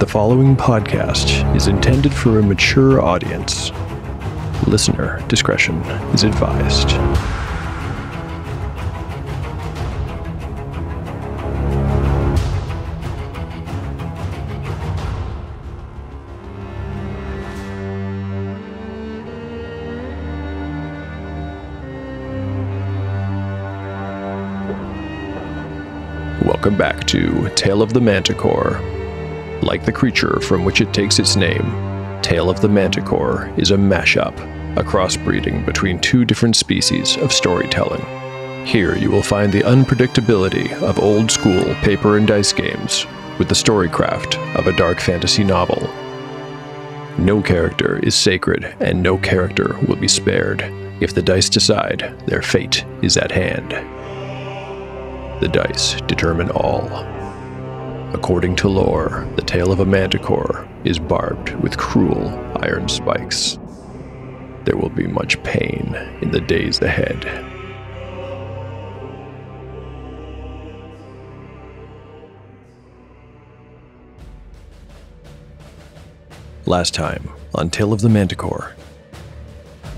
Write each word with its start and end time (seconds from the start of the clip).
The 0.00 0.06
following 0.06 0.56
podcast 0.56 1.54
is 1.54 1.66
intended 1.66 2.14
for 2.14 2.38
a 2.38 2.42
mature 2.42 3.02
audience. 3.02 3.70
Listener 4.66 5.22
discretion 5.28 5.76
is 6.14 6.24
advised. 6.24 6.92
Welcome 26.46 26.78
back 26.78 27.06
to 27.08 27.50
Tale 27.54 27.82
of 27.82 27.92
the 27.92 28.00
Manticore. 28.00 28.80
Like 29.62 29.84
the 29.84 29.92
creature 29.92 30.40
from 30.40 30.64
which 30.64 30.80
it 30.80 30.94
takes 30.94 31.18
its 31.18 31.36
name, 31.36 31.90
Tale 32.22 32.48
of 32.48 32.60
the 32.60 32.68
Manticore 32.68 33.52
is 33.56 33.70
a 33.70 33.76
mashup, 33.76 34.38
a 34.76 34.82
crossbreeding 34.82 35.66
between 35.66 35.98
two 35.98 36.24
different 36.24 36.56
species 36.56 37.16
of 37.18 37.32
storytelling. 37.32 38.04
Here 38.66 38.96
you 38.96 39.10
will 39.10 39.22
find 39.22 39.52
the 39.52 39.62
unpredictability 39.62 40.72
of 40.82 40.98
old 40.98 41.30
school 41.30 41.74
paper 41.76 42.16
and 42.16 42.26
dice 42.26 42.52
games 42.52 43.06
with 43.38 43.48
the 43.48 43.54
storycraft 43.54 44.36
of 44.56 44.66
a 44.66 44.76
dark 44.76 45.00
fantasy 45.00 45.44
novel. 45.44 45.88
No 47.18 47.42
character 47.42 47.98
is 48.02 48.14
sacred, 48.14 48.64
and 48.80 49.02
no 49.02 49.18
character 49.18 49.76
will 49.86 49.96
be 49.96 50.08
spared. 50.08 50.62
If 51.00 51.14
the 51.14 51.22
dice 51.22 51.48
decide, 51.48 52.14
their 52.26 52.42
fate 52.42 52.84
is 53.02 53.16
at 53.16 53.32
hand. 53.32 53.72
The 55.42 55.48
dice 55.48 56.00
determine 56.02 56.50
all. 56.50 56.88
According 58.12 58.56
to 58.56 58.68
lore, 58.68 59.28
the 59.36 59.42
tail 59.42 59.70
of 59.70 59.78
a 59.78 59.84
manticore 59.84 60.68
is 60.84 60.98
barbed 60.98 61.54
with 61.62 61.78
cruel 61.78 62.28
iron 62.60 62.88
spikes. 62.88 63.56
There 64.64 64.76
will 64.76 64.90
be 64.90 65.06
much 65.06 65.40
pain 65.44 65.94
in 66.20 66.32
the 66.32 66.40
days 66.40 66.80
ahead. 66.80 67.24
Last 76.66 76.94
time 76.94 77.30
on 77.54 77.70
Tale 77.70 77.92
of 77.92 78.00
the 78.00 78.08
Manticore. 78.08 78.74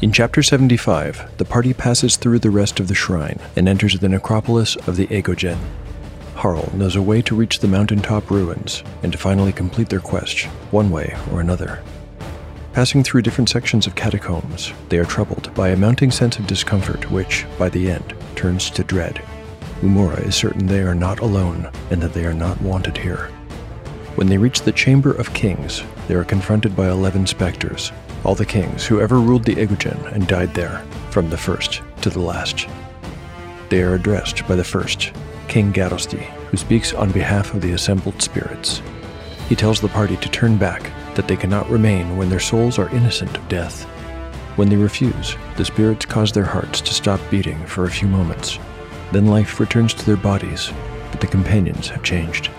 In 0.02 0.12
Chapter 0.12 0.42
75, 0.42 1.38
the 1.38 1.44
party 1.44 1.72
passes 1.72 2.16
through 2.16 2.40
the 2.40 2.50
rest 2.50 2.78
of 2.78 2.88
the 2.88 2.94
shrine 2.94 3.38
and 3.56 3.68
enters 3.68 3.98
the 3.98 4.08
necropolis 4.08 4.76
of 4.86 4.96
the 4.96 5.06
Agogen. 5.06 5.58
Harl 6.42 6.72
knows 6.74 6.96
a 6.96 7.02
way 7.02 7.22
to 7.22 7.36
reach 7.36 7.60
the 7.60 7.68
mountaintop 7.68 8.28
ruins 8.28 8.82
and 9.04 9.12
to 9.12 9.18
finally 9.18 9.52
complete 9.52 9.88
their 9.88 10.00
quest, 10.00 10.46
one 10.72 10.90
way 10.90 11.16
or 11.30 11.40
another. 11.40 11.80
Passing 12.72 13.04
through 13.04 13.22
different 13.22 13.48
sections 13.48 13.86
of 13.86 13.94
catacombs, 13.94 14.72
they 14.88 14.98
are 14.98 15.04
troubled 15.04 15.54
by 15.54 15.68
a 15.68 15.76
mounting 15.76 16.10
sense 16.10 16.40
of 16.40 16.48
discomfort 16.48 17.08
which, 17.12 17.46
by 17.60 17.68
the 17.68 17.88
end, 17.88 18.16
turns 18.34 18.70
to 18.70 18.82
dread. 18.82 19.22
Umura 19.82 20.18
is 20.26 20.34
certain 20.34 20.66
they 20.66 20.82
are 20.82 20.96
not 20.96 21.20
alone 21.20 21.70
and 21.92 22.02
that 22.02 22.12
they 22.12 22.24
are 22.24 22.34
not 22.34 22.60
wanted 22.60 22.96
here. 22.96 23.28
When 24.16 24.26
they 24.26 24.36
reach 24.36 24.62
the 24.62 24.72
Chamber 24.72 25.12
of 25.12 25.32
Kings, 25.34 25.84
they 26.08 26.14
are 26.14 26.24
confronted 26.24 26.74
by 26.74 26.90
eleven 26.90 27.24
specters, 27.24 27.92
all 28.24 28.34
the 28.34 28.44
kings 28.44 28.84
who 28.84 29.00
ever 29.00 29.20
ruled 29.20 29.44
the 29.44 29.54
Egogen 29.54 30.12
and 30.12 30.26
died 30.26 30.54
there, 30.54 30.84
from 31.10 31.30
the 31.30 31.38
first 31.38 31.82
to 32.00 32.10
the 32.10 32.18
last. 32.18 32.66
They 33.68 33.82
are 33.82 33.94
addressed 33.94 34.48
by 34.48 34.56
the 34.56 34.64
first, 34.64 35.12
King 35.48 35.72
Gadosti, 35.72 36.22
who 36.50 36.56
speaks 36.56 36.94
on 36.94 37.12
behalf 37.12 37.54
of 37.54 37.60
the 37.60 37.72
assembled 37.72 38.22
spirits. 38.22 38.82
He 39.48 39.56
tells 39.56 39.80
the 39.80 39.88
party 39.88 40.16
to 40.16 40.28
turn 40.28 40.56
back, 40.56 40.90
that 41.14 41.28
they 41.28 41.36
cannot 41.36 41.68
remain 41.68 42.16
when 42.16 42.30
their 42.30 42.40
souls 42.40 42.78
are 42.78 42.88
innocent 42.90 43.36
of 43.36 43.48
death. 43.48 43.84
When 44.56 44.68
they 44.68 44.76
refuse, 44.76 45.36
the 45.56 45.64
spirits 45.64 46.06
cause 46.06 46.32
their 46.32 46.44
hearts 46.44 46.80
to 46.82 46.94
stop 46.94 47.20
beating 47.30 47.64
for 47.66 47.84
a 47.84 47.90
few 47.90 48.08
moments. 48.08 48.58
Then 49.12 49.26
life 49.26 49.60
returns 49.60 49.94
to 49.94 50.06
their 50.06 50.16
bodies, 50.16 50.72
but 51.10 51.20
the 51.20 51.26
companions 51.26 51.88
have 51.88 52.02
changed. 52.02 52.50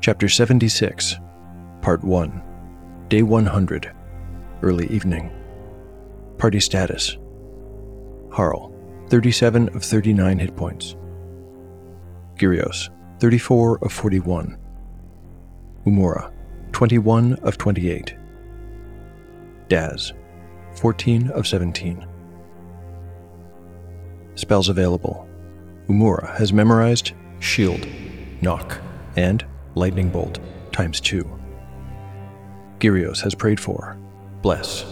Chapter 0.00 0.28
76, 0.28 1.16
Part 1.88 2.04
1, 2.04 3.06
Day 3.08 3.22
100, 3.22 3.94
Early 4.60 4.86
Evening. 4.88 5.30
Party 6.36 6.60
Status 6.60 7.16
Harl, 8.30 8.74
37 9.08 9.74
of 9.74 9.82
39 9.82 10.38
hit 10.38 10.54
points. 10.54 10.96
Gyrios, 12.34 12.90
34 13.20 13.78
of 13.78 13.90
41. 13.90 14.58
Umura, 15.86 16.30
21 16.72 17.32
of 17.36 17.56
28. 17.56 18.14
Daz, 19.68 20.12
14 20.74 21.30
of 21.30 21.46
17. 21.46 22.06
Spells 24.34 24.68
available. 24.68 25.26
Umura 25.88 26.36
has 26.36 26.52
memorized 26.52 27.12
Shield, 27.40 27.88
Knock, 28.42 28.78
and 29.16 29.42
Lightning 29.74 30.10
Bolt 30.10 30.38
times 30.70 31.00
2. 31.00 31.37
Gyrios 32.80 33.20
has 33.22 33.34
prayed 33.34 33.58
for 33.58 33.96
Bless, 34.40 34.84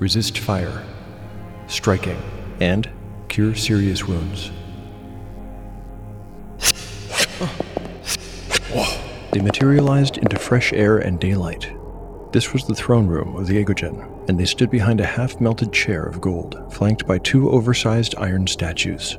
Resist 0.00 0.38
Fire, 0.38 0.82
Striking, 1.68 2.20
and 2.60 2.90
Cure 3.28 3.54
Serious 3.54 4.06
Wounds. 4.06 4.50
They 9.30 9.40
materialized 9.40 10.18
into 10.18 10.38
fresh 10.38 10.72
air 10.72 10.98
and 10.98 11.18
daylight. 11.18 11.72
This 12.32 12.52
was 12.52 12.66
the 12.66 12.74
throne 12.74 13.06
room 13.06 13.36
of 13.36 13.46
the 13.46 13.64
Agogen, 13.64 14.28
and 14.28 14.38
they 14.38 14.44
stood 14.44 14.70
behind 14.70 15.00
a 15.00 15.06
half 15.06 15.40
melted 15.40 15.72
chair 15.72 16.02
of 16.04 16.20
gold, 16.20 16.72
flanked 16.72 17.06
by 17.06 17.18
two 17.18 17.50
oversized 17.50 18.14
iron 18.18 18.46
statues. 18.46 19.18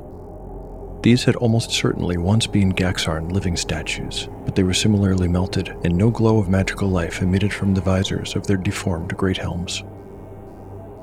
These 1.02 1.24
had 1.24 1.36
almost 1.36 1.70
certainly 1.70 2.16
once 2.18 2.46
been 2.46 2.72
Gaxarn 2.72 3.32
living 3.32 3.56
statues, 3.56 4.28
they 4.56 4.62
were 4.62 4.74
similarly 4.74 5.28
melted, 5.28 5.68
and 5.84 5.94
no 5.94 6.10
glow 6.10 6.38
of 6.38 6.48
magical 6.48 6.88
life 6.88 7.22
emitted 7.22 7.52
from 7.52 7.74
the 7.74 7.80
visors 7.80 8.34
of 8.34 8.46
their 8.46 8.56
deformed 8.56 9.16
great 9.16 9.36
helms. 9.36 9.84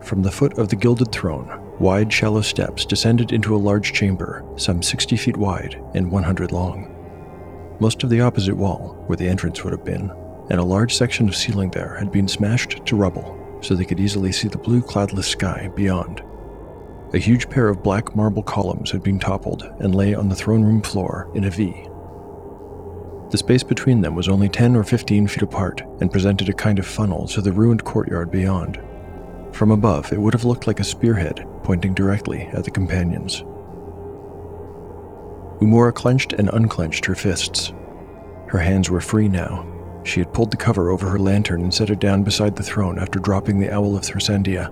From 0.02 0.24
the 0.24 0.31
foot 0.31 0.58
of 0.58 0.69
the 0.69 0.75
gilded 0.75 1.12
throne, 1.12 1.62
wide, 1.80 2.12
shallow 2.12 2.42
steps 2.42 2.86
descended 2.86 3.31
into 3.31 3.56
a 3.56 3.58
large 3.58 3.94
chamber, 3.94 4.44
some 4.58 4.84
60 4.84 5.16
feet 5.16 5.38
wide 5.38 5.81
and 5.94 6.12
100 6.12 6.52
long. 6.52 6.90
Most 7.80 8.03
of 8.03 8.09
the 8.09 8.22
opposite 8.22 8.58
wall, 8.58 9.02
where 9.06 9.16
the 9.16 9.30
entrance 9.30 9.63
would 9.63 9.72
have 9.72 9.86
been, 9.86 10.12
and 10.50 10.59
a 10.59 10.63
large 10.63 10.94
section 10.94 11.30
of 11.30 11.36
ceiling 11.36 11.69
there 11.72 11.96
had 11.96 12.12
been 12.12 12.28
smashed 12.28 12.86
to 12.86 12.96
rubble, 12.96 13.40
so 13.62 13.75
they 13.75 13.86
could 13.86 14.00
easily 14.00 14.31
see 14.31 14.47
the 14.47 14.58
blue 14.58 14.81
cloudless 14.81 15.28
sky 15.28 15.69
beyond. 15.75 16.22
A 17.13 17.19
huge 17.19 17.50
pair 17.50 17.69
of 17.69 17.84
black 17.84 18.16
marble 18.16 18.44
columns 18.44 18.92
had 18.92 19.03
been 19.03 19.19
toppled 19.19 19.63
and 19.80 19.94
lay 19.94 20.16
on 20.16 20.30
the 20.30 20.36
throne 20.36 20.63
room 20.63 20.81
floor 20.81 21.30
in 21.36 21.44
a 21.44 21.50
V. 21.50 21.88
The 23.33 23.39
space 23.39 23.63
between 23.63 24.01
them 24.01 24.13
was 24.13 24.29
only 24.29 24.47
10 24.47 24.75
or 24.75 24.83
15 24.83 25.25
feet 25.25 25.41
apart 25.41 25.81
and 25.99 26.11
presented 26.11 26.49
a 26.49 26.53
kind 26.53 26.77
of 26.77 26.85
funnel 26.85 27.27
to 27.29 27.41
the 27.41 27.51
ruined 27.51 27.83
courtyard 27.83 28.29
beyond. 28.29 28.79
From 29.51 29.71
above, 29.71 30.13
it 30.13 30.21
would 30.21 30.35
have 30.35 30.45
looked 30.45 30.67
like 30.67 30.79
a 30.79 30.83
spearhead 30.83 31.44
pointing 31.63 31.95
directly 31.95 32.44
at 32.53 32.63
the 32.63 32.69
companions. 32.69 33.41
Umura 35.63 35.91
clenched 35.91 36.33
and 36.33 36.47
unclenched 36.53 37.05
her 37.05 37.16
fists. 37.16 37.73
Her 38.49 38.59
hands 38.59 38.91
were 38.91 39.01
free 39.01 39.27
now. 39.27 39.65
She 40.03 40.19
had 40.19 40.31
pulled 40.31 40.51
the 40.51 40.57
cover 40.57 40.91
over 40.91 41.09
her 41.09 41.17
lantern 41.17 41.63
and 41.63 41.73
set 41.73 41.89
it 41.89 42.00
down 42.00 42.21
beside 42.21 42.55
the 42.55 42.61
throne 42.61 43.00
after 43.00 43.17
dropping 43.17 43.57
the 43.57 43.71
Owl 43.71 43.97
of 43.97 44.03
Thursandia. 44.03 44.71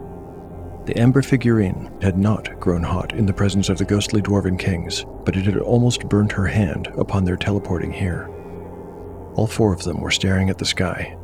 The 0.86 1.00
amber 1.00 1.24
figurine 1.24 1.92
had 2.00 2.20
not 2.20 2.60
grown 2.60 2.84
hot 2.84 3.14
in 3.14 3.26
the 3.26 3.34
presence 3.34 3.70
of 3.70 3.80
the 3.80 3.86
ghostly 3.86 4.22
dwarven 4.22 4.60
kings, 4.60 5.04
but 5.26 5.36
it 5.36 5.46
had 5.46 5.58
almost 5.58 6.08
burned 6.08 6.34
her 6.34 6.46
hand 6.46 6.90
upon 6.96 7.26
their 7.26 7.38
teleporting 7.38 7.92
here. 7.92 8.30
All 9.36 9.48
four 9.48 9.74
of 9.74 9.84
them 9.84 10.02
were 10.02 10.12
staring 10.12 10.50
at 10.50 10.58
the 10.58 10.66
sky. 10.66 11.18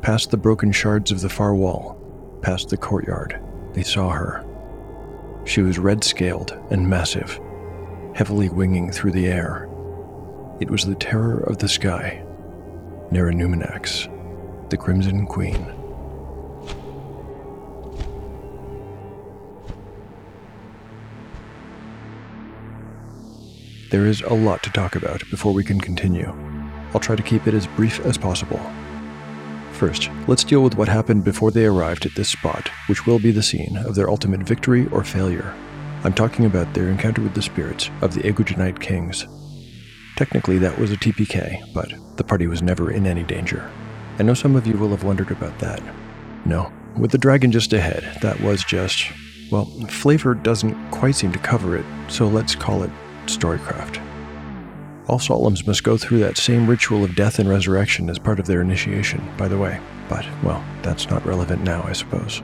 Past 0.00 0.30
the 0.30 0.36
broken 0.36 0.72
shards 0.72 1.12
of 1.12 1.20
the 1.20 1.28
far 1.28 1.54
wall, 1.54 1.96
past 2.42 2.68
the 2.68 2.76
courtyard, 2.76 3.40
they 3.72 3.84
saw 3.84 4.10
her. 4.10 4.44
She 5.44 5.62
was 5.62 5.78
red 5.78 6.02
scaled 6.02 6.58
and 6.70 6.88
massive, 6.88 7.38
heavily 8.14 8.48
winging 8.48 8.90
through 8.90 9.12
the 9.12 9.26
air. 9.26 9.68
It 10.60 10.70
was 10.70 10.84
the 10.84 10.94
terror 10.96 11.38
of 11.40 11.58
the 11.58 11.68
sky, 11.68 12.24
Neranuminax, 13.10 14.08
the 14.70 14.76
Crimson 14.76 15.26
Queen. 15.26 15.66
There 23.90 24.06
is 24.06 24.22
a 24.22 24.32
lot 24.32 24.62
to 24.62 24.70
talk 24.70 24.96
about 24.96 25.22
before 25.30 25.52
we 25.52 25.62
can 25.62 25.80
continue. 25.80 26.32
I'll 26.94 27.00
try 27.00 27.16
to 27.16 27.22
keep 27.22 27.46
it 27.46 27.54
as 27.54 27.66
brief 27.66 28.00
as 28.00 28.18
possible. 28.18 28.60
First, 29.72 30.10
let's 30.28 30.44
deal 30.44 30.62
with 30.62 30.76
what 30.76 30.88
happened 30.88 31.24
before 31.24 31.50
they 31.50 31.66
arrived 31.66 32.06
at 32.06 32.14
this 32.14 32.28
spot, 32.28 32.68
which 32.86 33.06
will 33.06 33.18
be 33.18 33.30
the 33.30 33.42
scene 33.42 33.76
of 33.78 33.94
their 33.94 34.08
ultimate 34.08 34.42
victory 34.42 34.86
or 34.88 35.02
failure. 35.02 35.54
I'm 36.04 36.12
talking 36.12 36.44
about 36.44 36.74
their 36.74 36.88
encounter 36.88 37.22
with 37.22 37.34
the 37.34 37.42
spirits 37.42 37.90
of 38.00 38.14
the 38.14 38.22
Egogenite 38.22 38.80
kings. 38.80 39.26
Technically, 40.16 40.58
that 40.58 40.78
was 40.78 40.92
a 40.92 40.96
TPK, 40.96 41.72
but 41.72 41.92
the 42.16 42.24
party 42.24 42.46
was 42.46 42.62
never 42.62 42.90
in 42.90 43.06
any 43.06 43.22
danger. 43.22 43.70
I 44.18 44.22
know 44.24 44.34
some 44.34 44.56
of 44.56 44.66
you 44.66 44.76
will 44.76 44.90
have 44.90 45.04
wondered 45.04 45.30
about 45.30 45.58
that. 45.60 45.82
No, 46.44 46.72
with 46.96 47.12
the 47.12 47.18
dragon 47.18 47.50
just 47.50 47.72
ahead, 47.72 48.18
that 48.20 48.40
was 48.40 48.64
just, 48.64 49.06
well, 49.50 49.64
flavor 49.88 50.34
doesn't 50.34 50.90
quite 50.90 51.14
seem 51.14 51.32
to 51.32 51.38
cover 51.38 51.76
it, 51.76 51.86
so 52.08 52.28
let's 52.28 52.54
call 52.54 52.82
it 52.82 52.90
storycraft. 53.26 54.01
All 55.08 55.18
Solemns 55.18 55.66
must 55.66 55.82
go 55.82 55.96
through 55.96 56.20
that 56.20 56.36
same 56.36 56.68
ritual 56.68 57.04
of 57.04 57.16
death 57.16 57.38
and 57.38 57.48
resurrection 57.48 58.08
as 58.08 58.18
part 58.18 58.38
of 58.38 58.46
their 58.46 58.60
initiation, 58.60 59.22
by 59.36 59.48
the 59.48 59.58
way. 59.58 59.80
But, 60.08 60.26
well, 60.44 60.64
that's 60.82 61.10
not 61.10 61.26
relevant 61.26 61.62
now, 61.62 61.82
I 61.82 61.92
suppose. 61.92 62.40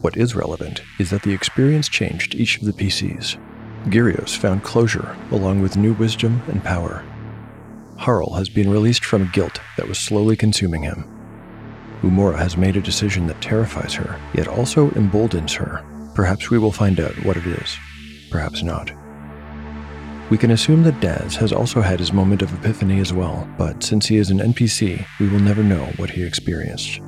What 0.00 0.16
is 0.16 0.34
relevant 0.34 0.82
is 0.98 1.10
that 1.10 1.22
the 1.22 1.32
experience 1.32 1.88
changed 1.88 2.34
each 2.34 2.58
of 2.58 2.64
the 2.64 2.72
PCs. 2.72 3.36
Gyrios 3.86 4.36
found 4.36 4.62
closure, 4.62 5.16
along 5.32 5.60
with 5.60 5.76
new 5.76 5.92
wisdom 5.94 6.40
and 6.48 6.62
power. 6.62 7.04
Harl 7.96 8.34
has 8.34 8.48
been 8.48 8.70
released 8.70 9.04
from 9.04 9.30
guilt 9.32 9.60
that 9.76 9.88
was 9.88 9.98
slowly 9.98 10.36
consuming 10.36 10.82
him. 10.82 11.04
Umura 12.02 12.38
has 12.38 12.56
made 12.56 12.76
a 12.76 12.80
decision 12.80 13.26
that 13.26 13.40
terrifies 13.40 13.94
her, 13.94 14.20
yet 14.34 14.48
also 14.48 14.90
emboldens 14.92 15.52
her. 15.54 15.84
Perhaps 16.14 16.50
we 16.50 16.58
will 16.58 16.72
find 16.72 17.00
out 17.00 17.14
what 17.24 17.36
it 17.36 17.46
is. 17.46 17.76
Perhaps 18.30 18.62
not. 18.62 18.92
We 20.32 20.38
can 20.38 20.52
assume 20.52 20.82
that 20.84 20.98
Daz 21.00 21.36
has 21.36 21.52
also 21.52 21.82
had 21.82 22.00
his 22.00 22.14
moment 22.14 22.40
of 22.40 22.54
epiphany 22.54 23.00
as 23.00 23.12
well, 23.12 23.46
but 23.58 23.82
since 23.82 24.06
he 24.06 24.16
is 24.16 24.30
an 24.30 24.38
NPC, 24.38 25.04
we 25.20 25.28
will 25.28 25.38
never 25.38 25.62
know 25.62 25.84
what 25.98 26.08
he 26.08 26.22
experienced. 26.22 27.02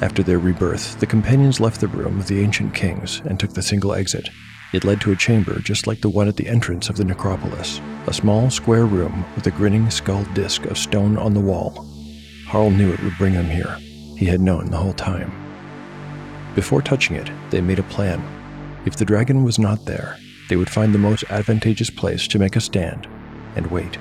After 0.00 0.22
their 0.22 0.38
rebirth, 0.38 1.00
the 1.00 1.06
companions 1.08 1.58
left 1.58 1.80
the 1.80 1.88
room 1.88 2.20
of 2.20 2.28
the 2.28 2.42
ancient 2.42 2.74
kings 2.74 3.22
and 3.24 3.40
took 3.40 3.54
the 3.54 3.60
single 3.60 3.92
exit. 3.92 4.28
It 4.72 4.84
led 4.84 5.00
to 5.00 5.10
a 5.10 5.16
chamber 5.16 5.58
just 5.58 5.88
like 5.88 6.00
the 6.00 6.08
one 6.08 6.28
at 6.28 6.36
the 6.36 6.46
entrance 6.46 6.88
of 6.88 6.96
the 6.96 7.04
necropolis, 7.04 7.80
a 8.06 8.12
small 8.12 8.50
square 8.50 8.86
room 8.86 9.24
with 9.34 9.48
a 9.48 9.50
grinning 9.50 9.90
skull 9.90 10.22
disk 10.32 10.66
of 10.66 10.78
stone 10.78 11.18
on 11.18 11.34
the 11.34 11.40
wall. 11.40 11.84
Harl 12.46 12.70
knew 12.70 12.92
it 12.92 13.02
would 13.02 13.18
bring 13.18 13.32
them 13.32 13.46
here. 13.46 13.74
He 14.16 14.26
had 14.26 14.40
known 14.40 14.66
the 14.66 14.76
whole 14.76 14.92
time. 14.92 15.32
Before 16.54 16.82
touching 16.82 17.16
it, 17.16 17.28
they 17.50 17.60
made 17.60 17.80
a 17.80 17.90
plan. 17.94 18.22
If 18.86 18.94
the 18.94 19.04
dragon 19.04 19.42
was 19.42 19.58
not 19.58 19.86
there, 19.86 20.16
they 20.50 20.56
would 20.56 20.68
find 20.68 20.92
the 20.92 20.98
most 20.98 21.22
advantageous 21.30 21.90
place 21.90 22.26
to 22.26 22.38
make 22.38 22.56
a 22.56 22.60
stand 22.60 23.06
and 23.54 23.68
wait. 23.68 23.98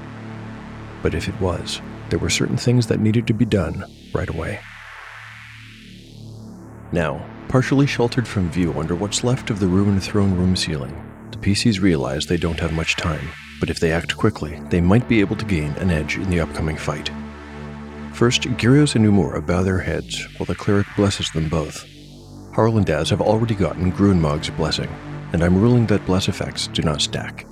But 1.03 1.13
if 1.13 1.29
it 1.29 1.39
was, 1.39 1.79
there 2.09 2.17
were 2.17 2.29
certain 2.29 2.57
things 2.57 2.87
that 2.87 2.99
needed 2.99 3.27
to 3.27 3.33
be 3.33 3.45
done 3.45 3.85
right 4.13 4.29
away. 4.29 4.59
Now, 6.91 7.23
partially 7.49 7.85
sheltered 7.85 8.27
from 8.27 8.49
view 8.49 8.73
under 8.73 8.95
what's 8.95 9.23
left 9.23 9.51
of 9.51 9.59
the 9.59 9.67
ruined 9.67 10.03
throne 10.03 10.33
room 10.33 10.55
ceiling, 10.55 10.95
the 11.29 11.37
PCs 11.37 11.79
realize 11.79 12.25
they 12.25 12.35
don't 12.35 12.59
have 12.59 12.73
much 12.73 12.95
time, 12.95 13.29
but 13.59 13.69
if 13.69 13.79
they 13.79 13.91
act 13.91 14.17
quickly, 14.17 14.59
they 14.69 14.81
might 14.81 15.07
be 15.07 15.19
able 15.19 15.35
to 15.35 15.45
gain 15.45 15.71
an 15.73 15.91
edge 15.91 16.17
in 16.17 16.31
the 16.31 16.39
upcoming 16.39 16.77
fight. 16.77 17.11
First, 18.13 18.41
Gyrios 18.57 18.95
and 18.95 19.05
Umura 19.05 19.45
bow 19.45 19.61
their 19.61 19.77
heads 19.77 20.27
while 20.37 20.47
the 20.47 20.55
cleric 20.55 20.87
blesses 20.95 21.29
them 21.29 21.47
both. 21.47 21.85
Harl 22.55 22.77
and 22.77 22.87
Daz 22.87 23.11
have 23.11 23.21
already 23.21 23.53
gotten 23.53 23.91
Gruenmog's 23.91 24.49
blessing, 24.49 24.89
and 25.33 25.43
I'm 25.43 25.59
ruling 25.59 25.87
that 25.87 26.05
bless 26.05 26.27
effects 26.27 26.67
do 26.67 26.81
not 26.81 27.01
stack. 27.01 27.45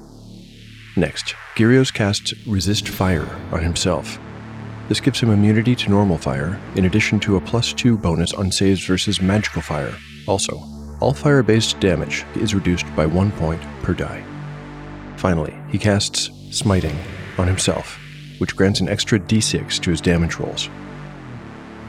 Next, 0.96 1.36
Gyrios 1.56 1.94
casts 1.94 2.34
Resist 2.48 2.88
Fire 2.88 3.28
on 3.52 3.62
himself 3.62 4.20
this 4.88 5.02
gives 5.02 5.20
him 5.20 5.32
immunity 5.32 5.76
to 5.76 5.90
normal 5.90 6.18
fire, 6.18 6.60
in 6.76 6.86
addition 6.86 7.20
to 7.22 7.36
a 7.36 7.42
plus 7.42 7.74
2 7.74 7.98
bonus 7.98 8.34
on 8.34 8.52
saves 8.52 8.86
versus 8.86 9.22
magical 9.22 9.62
fire. 9.62 9.94
Also, 10.28 10.64
all 11.02 11.14
fire 11.14 11.44
based 11.44 11.80
damage 11.82 12.26
is 12.36 12.56
reduced 12.56 12.86
by 12.96 13.06
1 13.06 13.32
point 13.34 13.62
per 13.84 13.94
die. 13.94 14.24
Finally, 15.18 15.58
he 15.70 15.78
casts 15.78 16.32
Smiting 16.50 16.98
on 17.38 17.46
himself, 17.46 18.00
which 18.38 18.56
grants 18.56 18.80
an 18.80 18.88
extra 18.88 19.20
d6 19.20 19.82
to 19.82 19.92
his 19.92 20.00
damage 20.00 20.38
rolls. 20.38 20.70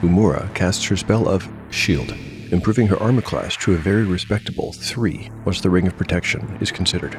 Umura 0.02 0.52
casts 0.52 0.84
her 0.86 0.96
spell 0.96 1.28
of 1.28 1.48
Shield, 1.70 2.12
improving 2.52 2.86
her 2.86 3.02
armor 3.02 3.22
class 3.22 3.56
to 3.56 3.74
a 3.74 3.78
very 3.78 4.04
respectable 4.04 4.72
3 4.72 5.30
once 5.44 5.60
the 5.60 5.70
Ring 5.70 5.86
of 5.86 5.96
Protection 5.96 6.58
is 6.60 6.70
considered. 6.70 7.18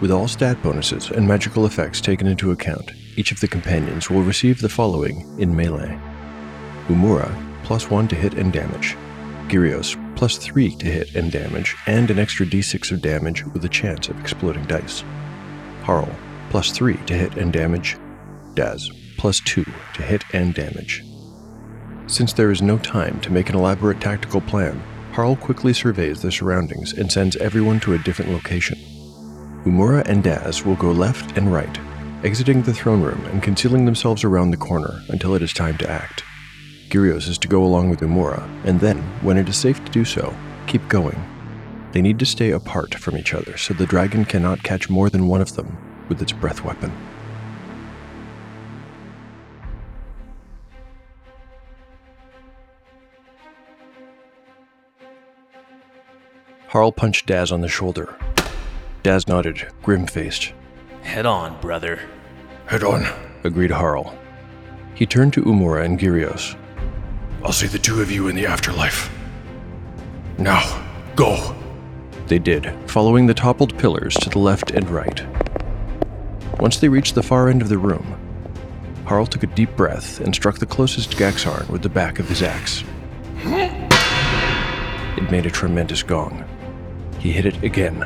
With 0.00 0.10
all 0.10 0.28
stat 0.28 0.62
bonuses 0.62 1.10
and 1.10 1.26
magical 1.26 1.66
effects 1.66 2.00
taken 2.00 2.26
into 2.26 2.50
account, 2.50 2.92
each 3.16 3.32
of 3.32 3.40
the 3.40 3.48
companions 3.48 4.10
will 4.10 4.22
receive 4.22 4.60
the 4.60 4.68
following 4.68 5.26
in 5.40 5.56
melee 5.56 5.98
Umura, 6.88 7.34
plus 7.64 7.90
1 7.90 8.06
to 8.08 8.14
hit 8.14 8.34
and 8.34 8.52
damage, 8.52 8.96
Gyrios, 9.48 9.96
plus 10.16 10.36
3 10.38 10.76
to 10.76 10.86
hit 10.86 11.14
and 11.14 11.32
damage, 11.32 11.74
and 11.86 12.10
an 12.10 12.18
extra 12.18 12.46
d6 12.46 12.92
of 12.92 13.02
damage 13.02 13.44
with 13.46 13.64
a 13.64 13.68
chance 13.68 14.08
of 14.08 14.20
exploding 14.20 14.64
dice. 14.64 15.02
Harl, 15.82 16.08
plus 16.50 16.70
3 16.70 16.96
to 17.06 17.14
hit 17.14 17.36
and 17.36 17.52
damage, 17.52 17.96
Daz, 18.54 18.90
plus 19.18 19.40
2 19.40 19.64
to 19.94 20.02
hit 20.02 20.24
and 20.32 20.54
damage. 20.54 21.02
Since 22.08 22.34
there 22.34 22.52
is 22.52 22.62
no 22.62 22.78
time 22.78 23.20
to 23.22 23.32
make 23.32 23.48
an 23.48 23.56
elaborate 23.56 24.00
tactical 24.00 24.40
plan, 24.40 24.80
Harl 25.12 25.34
quickly 25.34 25.72
surveys 25.72 26.22
the 26.22 26.30
surroundings 26.30 26.92
and 26.92 27.10
sends 27.10 27.34
everyone 27.36 27.80
to 27.80 27.94
a 27.94 27.98
different 27.98 28.30
location. 28.30 28.78
Umura 29.64 30.06
and 30.06 30.22
Daz 30.22 30.64
will 30.64 30.76
go 30.76 30.92
left 30.92 31.36
and 31.36 31.52
right, 31.52 31.78
exiting 32.22 32.62
the 32.62 32.72
throne 32.72 33.02
room 33.02 33.24
and 33.26 33.42
concealing 33.42 33.84
themselves 33.84 34.22
around 34.22 34.52
the 34.52 34.56
corner 34.56 35.02
until 35.08 35.34
it 35.34 35.42
is 35.42 35.52
time 35.52 35.76
to 35.78 35.90
act. 35.90 36.22
Gyrios 36.90 37.28
is 37.28 37.38
to 37.38 37.48
go 37.48 37.64
along 37.64 37.90
with 37.90 38.00
Umura, 38.00 38.48
and 38.64 38.78
then, 38.78 38.98
when 39.22 39.36
it 39.36 39.48
is 39.48 39.56
safe 39.56 39.84
to 39.84 39.90
do 39.90 40.04
so, 40.04 40.32
keep 40.68 40.86
going. 40.88 41.20
They 41.90 42.02
need 42.02 42.20
to 42.20 42.26
stay 42.26 42.52
apart 42.52 42.94
from 42.94 43.16
each 43.16 43.34
other 43.34 43.56
so 43.56 43.74
the 43.74 43.84
dragon 43.84 44.24
cannot 44.24 44.62
catch 44.62 44.88
more 44.88 45.10
than 45.10 45.26
one 45.26 45.40
of 45.40 45.56
them 45.56 45.76
with 46.08 46.22
its 46.22 46.30
breath 46.30 46.62
weapon. 46.62 46.92
Harl 56.68 56.92
punched 56.92 57.26
Daz 57.26 57.52
on 57.52 57.60
the 57.60 57.68
shoulder, 57.68 58.16
Daz 59.06 59.28
nodded, 59.28 59.68
grim 59.84 60.04
faced. 60.04 60.52
Head 61.02 61.26
on, 61.26 61.60
brother. 61.60 62.00
Head 62.66 62.82
on, 62.82 63.06
agreed 63.44 63.70
Harl. 63.70 64.18
He 64.94 65.06
turned 65.06 65.32
to 65.34 65.44
Umura 65.44 65.84
and 65.84 65.96
Gyrios. 65.96 66.56
I'll 67.44 67.52
see 67.52 67.68
the 67.68 67.78
two 67.78 68.02
of 68.02 68.10
you 68.10 68.26
in 68.26 68.34
the 68.34 68.46
afterlife. 68.46 69.08
Now, 70.38 70.84
go. 71.14 71.54
They 72.26 72.40
did, 72.40 72.74
following 72.90 73.26
the 73.26 73.34
toppled 73.34 73.78
pillars 73.78 74.14
to 74.14 74.28
the 74.28 74.40
left 74.40 74.72
and 74.72 74.90
right. 74.90 75.24
Once 76.58 76.78
they 76.78 76.88
reached 76.88 77.14
the 77.14 77.22
far 77.22 77.48
end 77.48 77.62
of 77.62 77.68
the 77.68 77.78
room, 77.78 78.18
Harl 79.04 79.26
took 79.26 79.44
a 79.44 79.54
deep 79.54 79.76
breath 79.76 80.18
and 80.18 80.34
struck 80.34 80.58
the 80.58 80.66
closest 80.66 81.12
Gaxarn 81.12 81.68
with 81.70 81.82
the 81.82 81.88
back 81.88 82.18
of 82.18 82.28
his 82.28 82.42
axe. 82.42 82.80
Hmm? 83.42 83.86
It 85.16 85.30
made 85.30 85.46
a 85.46 85.50
tremendous 85.50 86.02
gong. 86.02 86.44
He 87.26 87.32
hit 87.32 87.46
it 87.46 87.60
again. 87.64 87.98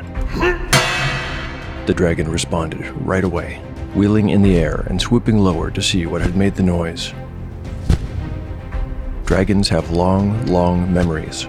The 1.85 1.93
dragon 1.93 2.27
responded 2.27 2.89
right 3.05 3.23
away, 3.23 3.61
wheeling 3.93 4.29
in 4.29 4.41
the 4.41 4.57
air 4.57 4.87
and 4.89 4.99
swooping 4.99 5.37
lower 5.37 5.69
to 5.69 5.79
see 5.79 6.07
what 6.07 6.23
had 6.23 6.35
made 6.35 6.55
the 6.55 6.63
noise. 6.63 7.13
Dragons 9.25 9.69
have 9.69 9.91
long, 9.91 10.43
long 10.47 10.91
memories, 10.91 11.47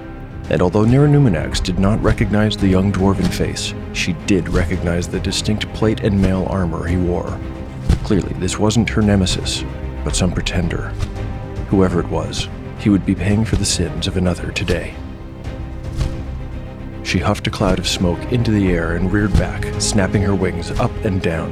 and 0.51 0.61
although 0.61 0.85
Nerenuminax 0.85 1.63
did 1.65 1.79
not 1.79 2.03
recognize 2.03 2.59
the 2.59 2.69
young 2.69 2.93
dwarven 2.93 3.33
face, 3.33 3.73
she 3.95 4.13
did 4.27 4.51
recognize 4.51 5.09
the 5.09 5.21
distinct 5.21 5.67
plate 5.73 6.01
and 6.01 6.21
mail 6.21 6.47
armor 6.51 6.87
he 6.87 6.99
wore. 6.99 7.41
Clearly, 8.05 8.35
this 8.35 8.59
wasn't 8.59 8.91
her 8.91 9.01
nemesis, 9.01 9.65
but 10.05 10.15
some 10.15 10.33
pretender. 10.33 10.89
Whoever 11.71 12.01
it 12.01 12.09
was, 12.11 12.51
he 12.81 12.91
would 12.91 13.07
be 13.07 13.15
paying 13.15 13.47
for 13.47 13.57
the 13.57 13.65
sins 13.65 14.07
of 14.07 14.19
another 14.19 14.53
today. 14.53 14.95
She 17.05 17.19
huffed 17.19 17.47
a 17.47 17.51
cloud 17.51 17.79
of 17.79 17.89
smoke 17.89 18.33
into 18.33 18.51
the 18.51 18.71
air 18.73 18.95
and 18.95 19.13
reared 19.13 19.33
back, 19.35 19.65
snapping 19.81 20.23
her 20.23 20.35
wings 20.35 20.71
up 20.73 20.93
and 21.05 21.21
down. 21.21 21.51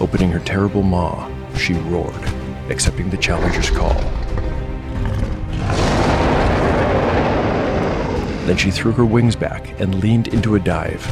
Opening 0.00 0.30
her 0.30 0.40
terrible 0.40 0.82
maw, 0.82 1.30
she 1.56 1.74
roared, 1.74 2.24
accepting 2.70 3.08
the 3.08 3.16
challenger's 3.16 3.70
call. 3.70 3.94
Then 8.46 8.58
she 8.58 8.70
threw 8.70 8.92
her 8.92 9.06
wings 9.06 9.36
back 9.36 9.80
and 9.80 10.02
leaned 10.02 10.28
into 10.28 10.56
a 10.56 10.60
dive, 10.60 11.02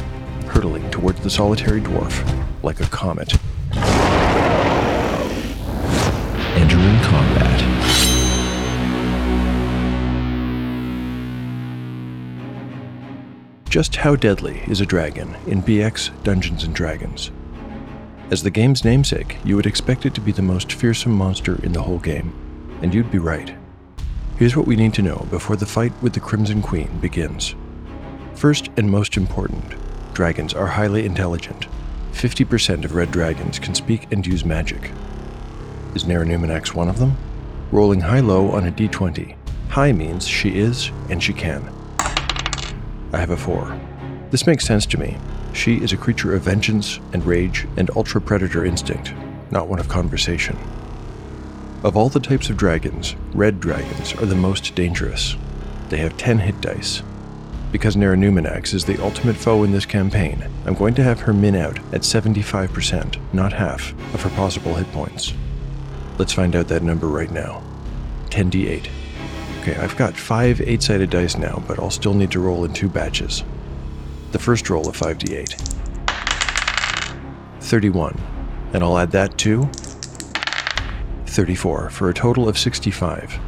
hurtling 0.49 0.90
towards 0.90 1.21
the 1.21 1.31
solitary 1.31 1.81
dwarf 1.81 2.23
like 2.62 2.81
a 2.81 2.87
comet. 2.87 3.33
Entering 6.54 7.00
combat. 7.00 7.72
Just 13.73 13.97
how 13.97 14.17
deadly 14.17 14.62
is 14.69 14.83
a 14.83 14.85
dragon 14.85 15.35
in 15.47 15.62
BX 15.62 16.11
Dungeons 16.25 16.62
and 16.62 16.75
Dragons? 16.75 17.31
As 18.31 18.43
the 18.43 18.50
game's 18.50 18.85
namesake, 18.85 19.38
you 19.47 19.57
would 19.57 19.64
expect 19.64 20.05
it 20.05 20.12
to 20.12 20.21
be 20.21 20.31
the 20.31 20.43
most 20.43 20.75
fearsome 20.75 21.12
monster 21.12 21.59
in 21.64 21.73
the 21.73 21.81
whole 21.81 21.99
game. 21.99 22.35
And 22.83 22.93
you'd 22.93 23.11
be 23.11 23.17
right. 23.17 23.55
Here's 24.37 24.55
what 24.55 24.67
we 24.67 24.76
need 24.76 24.93
to 24.93 25.00
know 25.00 25.26
before 25.31 25.57
the 25.57 25.64
fight 25.64 25.95
with 26.02 26.12
the 26.12 26.21
Crimson 26.21 26.61
Queen 26.61 26.99
begins. 26.99 27.55
First 28.35 28.69
and 28.76 28.91
most 28.91 29.17
important, 29.17 29.75
dragons 30.12 30.52
are 30.52 30.67
highly 30.67 31.07
intelligent. 31.07 31.67
50% 32.12 32.85
of 32.85 32.95
red 32.95 33.11
dragons 33.11 33.59
can 33.59 33.75
speak 33.75 34.07
and 34.12 34.26
use 34.26 34.45
magic. 34.45 34.91
Is 35.95 36.05
Naranuminax 36.05 36.75
one 36.75 36.91
of 36.91 36.99
them? 36.99 37.17
Rolling 37.71 38.00
high 38.02 38.21
low 38.21 38.50
on 38.50 38.67
a 38.67 38.71
d20. 38.71 39.35
High 39.71 39.93
means 39.93 40.29
she 40.29 40.59
is 40.59 40.91
and 41.09 41.23
she 41.23 41.33
can. 41.33 41.73
I 43.12 43.19
have 43.19 43.31
a 43.31 43.37
4. 43.37 43.78
This 44.31 44.47
makes 44.47 44.64
sense 44.64 44.87
to 44.87 44.99
me. 44.99 45.19
She 45.52 45.76
is 45.76 45.92
a 45.92 45.99
creature 45.99 46.35
of 46.35 46.42
vengeance 46.42 46.99
and 47.12 47.25
rage 47.26 47.66
and 47.76 47.90
ultra 47.95 48.21
predator 48.21 48.64
instinct, 48.64 49.12
not 49.50 49.69
one 49.69 49.78
of 49.78 49.88
conversation. 49.88 50.57
Of 51.85 51.95
all 51.97 52.09
the 52.09 52.21
types 52.21 52.49
of 52.49 52.57
dragons, 52.57 53.14
red 53.35 53.61
dragons 53.61 54.14
are 54.14 54.25
the 54.25 54.35
most 54.35 54.75
dangerous. 54.75 55.37
They 55.90 55.99
have 55.99 56.16
10 56.16 56.38
hit 56.38 56.61
dice. 56.62 57.02
Because 57.71 57.97
Naranuminax 57.97 58.73
is 58.73 58.87
the 58.87 59.02
ultimate 59.02 59.37
foe 59.37 59.62
in 59.64 59.73
this 59.73 59.85
campaign, 59.85 60.49
I'm 60.64 60.75
going 60.75 60.95
to 60.95 61.02
have 61.02 61.21
her 61.21 61.35
min 61.35 61.54
out 61.54 61.78
at 61.92 62.02
75%, 62.02 63.19
not 63.35 63.52
half, 63.52 63.92
of 64.14 64.23
her 64.23 64.31
possible 64.31 64.75
hit 64.75 64.90
points. 64.92 65.35
Let's 66.19 66.33
find 66.33 66.57
out 66.57 66.69
that 66.69 66.83
number 66.83 67.09
right 67.09 67.31
now 67.31 67.62
10d8. 68.31 68.88
Okay, 69.62 69.76
I've 69.76 69.97
got 69.97 70.16
five 70.16 70.61
8 70.61 70.83
sided 70.83 71.11
dice 71.11 71.37
now, 71.38 71.62
but 71.69 71.78
I'll 71.78 71.88
still 71.88 72.14
need 72.14 72.33
to 72.33 72.40
roll 72.40 72.64
in 72.64 72.73
two 72.73 72.88
batches. 72.88 73.45
The 74.33 74.38
first 74.40 74.69
roll 74.69 74.88
of 74.88 74.97
5d8 74.97 75.54
31, 77.61 78.21
and 78.73 78.83
I'll 78.83 78.99
add 78.99 79.12
that 79.12 79.38
to 79.38 79.71
34 81.26 81.90
for 81.90 82.11
a 82.11 82.14
total 82.14 82.49
of 82.49 82.59
65. 82.59 83.38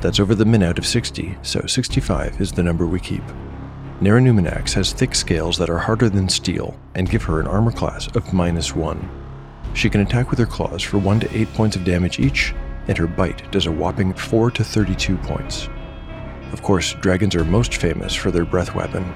That's 0.00 0.18
over 0.18 0.34
the 0.34 0.46
min 0.46 0.62
out 0.62 0.78
of 0.78 0.86
60, 0.86 1.36
so 1.42 1.66
65 1.66 2.40
is 2.40 2.52
the 2.52 2.62
number 2.62 2.86
we 2.86 2.98
keep. 2.98 3.24
Naranuminax 4.00 4.72
has 4.72 4.94
thick 4.94 5.14
scales 5.14 5.58
that 5.58 5.68
are 5.68 5.76
harder 5.76 6.08
than 6.08 6.30
steel 6.30 6.74
and 6.94 7.10
give 7.10 7.24
her 7.24 7.38
an 7.38 7.46
armor 7.46 7.72
class 7.72 8.08
of 8.16 8.32
minus 8.32 8.74
1. 8.74 9.10
She 9.74 9.90
can 9.90 10.00
attack 10.00 10.30
with 10.30 10.38
her 10.38 10.46
claws 10.46 10.82
for 10.82 10.96
1 10.96 11.20
to 11.20 11.36
8 11.38 11.52
points 11.52 11.76
of 11.76 11.84
damage 11.84 12.18
each, 12.18 12.54
and 12.90 12.98
her 12.98 13.06
bite 13.06 13.48
does 13.52 13.66
a 13.66 13.72
whopping 13.72 14.12
4 14.12 14.50
to 14.50 14.64
32 14.64 15.16
points. 15.18 15.68
Of 16.52 16.60
course, 16.60 16.94
dragons 16.94 17.36
are 17.36 17.44
most 17.44 17.76
famous 17.76 18.16
for 18.16 18.32
their 18.32 18.44
breath 18.44 18.74
weapon. 18.74 19.14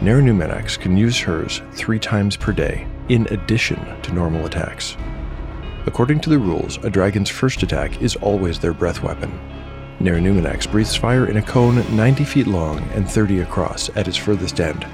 Naranuminax 0.00 0.78
can 0.78 0.94
use 0.94 1.18
hers 1.18 1.62
3 1.72 1.98
times 1.98 2.36
per 2.36 2.52
day, 2.52 2.86
in 3.08 3.26
addition 3.30 3.80
to 4.02 4.12
normal 4.12 4.44
attacks. 4.44 4.94
According 5.86 6.20
to 6.20 6.28
the 6.28 6.38
rules, 6.38 6.76
a 6.84 6.90
dragon's 6.90 7.30
first 7.30 7.62
attack 7.62 8.02
is 8.02 8.14
always 8.16 8.58
their 8.58 8.74
breath 8.74 9.02
weapon. 9.02 9.32
Naranuminax 9.98 10.70
breathes 10.70 10.94
fire 10.94 11.30
in 11.30 11.38
a 11.38 11.42
cone 11.42 11.76
90 11.96 12.24
feet 12.24 12.46
long 12.46 12.80
and 12.92 13.10
30 13.10 13.40
across 13.40 13.88
at 13.96 14.06
its 14.06 14.18
furthest 14.18 14.60
end. 14.60 14.86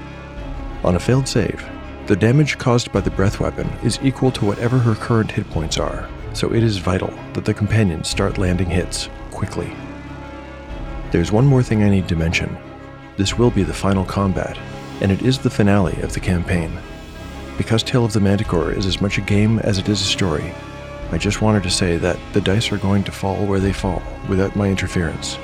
On 0.85 0.95
a 0.95 0.99
failed 1.01 1.27
save, 1.27 1.61
the 2.07 2.15
damage 2.15 2.57
caused 2.57 2.93
by 2.93 3.01
the 3.01 3.11
breath 3.11 3.41
weapon 3.41 3.67
is 3.83 3.99
equal 4.01 4.31
to 4.31 4.45
whatever 4.45 4.79
her 4.79 4.95
current 4.95 5.31
hit 5.31 5.49
points 5.49 5.77
are, 5.77 6.07
so 6.33 6.53
it 6.53 6.63
is 6.63 6.77
vital 6.77 7.13
that 7.33 7.45
the 7.45 7.53
companions 7.53 8.09
start 8.09 8.37
landing 8.37 8.69
hits 8.69 9.09
quickly. 9.31 9.71
There's 11.11 11.31
one 11.31 11.45
more 11.45 11.63
thing 11.63 11.83
I 11.83 11.89
need 11.89 12.07
to 12.09 12.15
mention. 12.15 12.57
This 13.17 13.37
will 13.37 13.51
be 13.51 13.63
the 13.63 13.73
final 13.73 14.03
combat, 14.03 14.57
and 15.01 15.11
it 15.11 15.21
is 15.21 15.37
the 15.37 15.49
finale 15.49 16.01
of 16.01 16.13
the 16.13 16.19
campaign. 16.19 16.71
Because 17.57 17.83
Tale 17.83 18.05
of 18.05 18.13
the 18.13 18.19
Manticore 18.19 18.71
is 18.71 18.87
as 18.87 18.99
much 18.99 19.19
a 19.19 19.21
game 19.21 19.59
as 19.59 19.77
it 19.77 19.87
is 19.87 20.01
a 20.01 20.05
story, 20.05 20.51
I 21.11 21.19
just 21.19 21.43
wanted 21.43 21.61
to 21.63 21.69
say 21.69 21.97
that 21.97 22.17
the 22.33 22.41
dice 22.41 22.71
are 22.71 22.77
going 22.77 23.03
to 23.03 23.11
fall 23.11 23.45
where 23.45 23.59
they 23.59 23.73
fall 23.73 24.01
without 24.27 24.55
my 24.55 24.67
interference. 24.67 25.37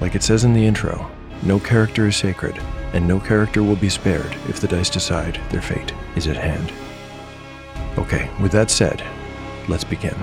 Like 0.00 0.14
it 0.14 0.22
says 0.22 0.44
in 0.44 0.54
the 0.54 0.66
intro, 0.66 1.10
no 1.42 1.60
character 1.60 2.06
is 2.06 2.16
sacred, 2.16 2.58
and 2.94 3.06
no 3.06 3.20
character 3.20 3.62
will 3.62 3.76
be 3.76 3.90
spared 3.90 4.34
if 4.48 4.60
the 4.60 4.68
dice 4.68 4.88
decide 4.88 5.38
their 5.50 5.60
fate 5.60 5.92
is 6.16 6.26
at 6.26 6.36
hand. 6.36 6.72
Okay, 7.98 8.30
with 8.40 8.52
that 8.52 8.70
said, 8.70 9.02
let's 9.68 9.84
begin. 9.84 10.16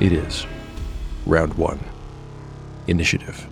It 0.00 0.12
is 0.12 0.46
round 1.26 1.54
one 1.54 1.80
Initiative. 2.86 3.46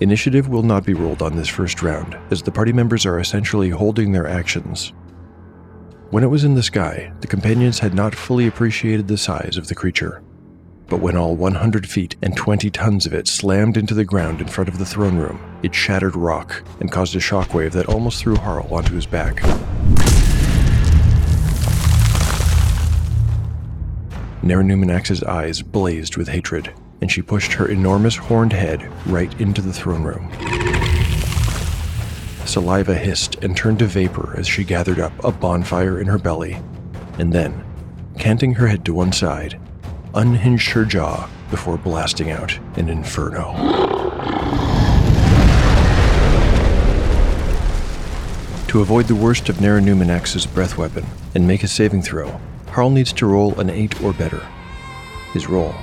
Initiative 0.00 0.48
will 0.48 0.62
not 0.62 0.84
be 0.84 0.92
rolled 0.92 1.22
on 1.22 1.36
this 1.36 1.48
first 1.48 1.82
round, 1.82 2.18
as 2.30 2.42
the 2.42 2.52
party 2.52 2.72
members 2.72 3.06
are 3.06 3.18
essentially 3.18 3.70
holding 3.70 4.12
their 4.12 4.26
actions 4.26 4.92
when 6.10 6.22
it 6.22 6.28
was 6.28 6.44
in 6.44 6.54
the 6.54 6.62
sky, 6.62 7.12
the 7.20 7.26
companions 7.26 7.80
had 7.80 7.92
not 7.92 8.14
fully 8.14 8.46
appreciated 8.46 9.08
the 9.08 9.18
size 9.18 9.56
of 9.56 9.66
the 9.66 9.74
creature. 9.74 10.22
But 10.86 11.00
when 11.00 11.16
all 11.16 11.34
100 11.34 11.88
feet 11.88 12.14
and 12.22 12.36
20 12.36 12.70
tons 12.70 13.06
of 13.06 13.12
it 13.12 13.26
slammed 13.26 13.76
into 13.76 13.92
the 13.92 14.04
ground 14.04 14.40
in 14.40 14.46
front 14.46 14.68
of 14.68 14.78
the 14.78 14.86
throne 14.86 15.16
room, 15.16 15.40
it 15.64 15.74
shattered 15.74 16.14
rock 16.14 16.62
and 16.78 16.92
caused 16.92 17.16
a 17.16 17.18
shockwave 17.18 17.72
that 17.72 17.88
almost 17.88 18.20
threw 18.20 18.36
Harl 18.36 18.72
onto 18.72 18.94
his 18.94 19.04
back. 19.04 19.42
Naranuminax's 24.42 25.22
eyes 25.22 25.62
blazed 25.62 26.16
with 26.16 26.28
hatred, 26.28 26.72
and 27.00 27.10
she 27.10 27.22
pushed 27.22 27.52
her 27.54 27.68
enormous 27.68 28.16
horned 28.16 28.52
head 28.52 28.90
right 29.06 29.40
into 29.40 29.60
the 29.60 29.72
throne 29.72 30.02
room. 30.02 30.30
Saliva 32.44 32.94
hissed 32.94 33.36
and 33.36 33.56
turned 33.56 33.80
to 33.80 33.86
vapor 33.86 34.34
as 34.36 34.46
she 34.46 34.64
gathered 34.64 35.00
up 35.00 35.12
a 35.24 35.32
bonfire 35.32 36.00
in 36.00 36.06
her 36.06 36.18
belly, 36.18 36.58
and 37.18 37.32
then, 37.32 37.64
canting 38.18 38.54
her 38.54 38.68
head 38.68 38.84
to 38.84 38.94
one 38.94 39.12
side, 39.12 39.58
unhinged 40.14 40.70
her 40.70 40.84
jaw 40.84 41.28
before 41.50 41.76
blasting 41.76 42.30
out 42.30 42.58
an 42.76 42.88
inferno. 42.88 43.52
To 48.68 48.80
avoid 48.80 49.06
the 49.06 49.14
worst 49.14 49.48
of 49.48 49.56
Naranuminax's 49.56 50.46
breath 50.46 50.76
weapon 50.76 51.06
and 51.34 51.46
make 51.46 51.62
a 51.62 51.68
saving 51.68 52.02
throw, 52.02 52.40
Harl 52.76 52.90
needs 52.90 53.10
to 53.14 53.24
roll 53.24 53.58
an 53.58 53.70
8 53.70 54.02
or 54.02 54.12
better. 54.12 54.46
His 55.32 55.48
roll. 55.48 55.74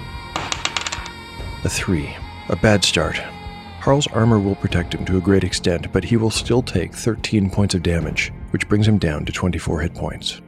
A 1.64 1.68
3. 1.68 2.16
A 2.50 2.56
bad 2.56 2.86
start, 2.86 3.18
Harl's 3.80 4.06
armor 4.06 4.38
will 4.38 4.54
protect 4.54 4.94
him 4.94 5.04
to 5.06 5.18
a 5.18 5.22
great 5.22 5.44
extent, 5.44 5.92
but 5.92 6.04
he 6.04 6.18
will 6.18 6.30
still 6.30 6.62
take 6.62 6.94
13 6.94 7.50
points 7.50 7.74
of 7.74 7.82
damage, 7.82 8.32
which 8.52 8.70
brings 8.70 8.88
him 8.88 9.00
down 9.00 9.26
to 9.26 9.32
24 9.32 9.82
hit 9.82 9.96
points. 9.96 10.40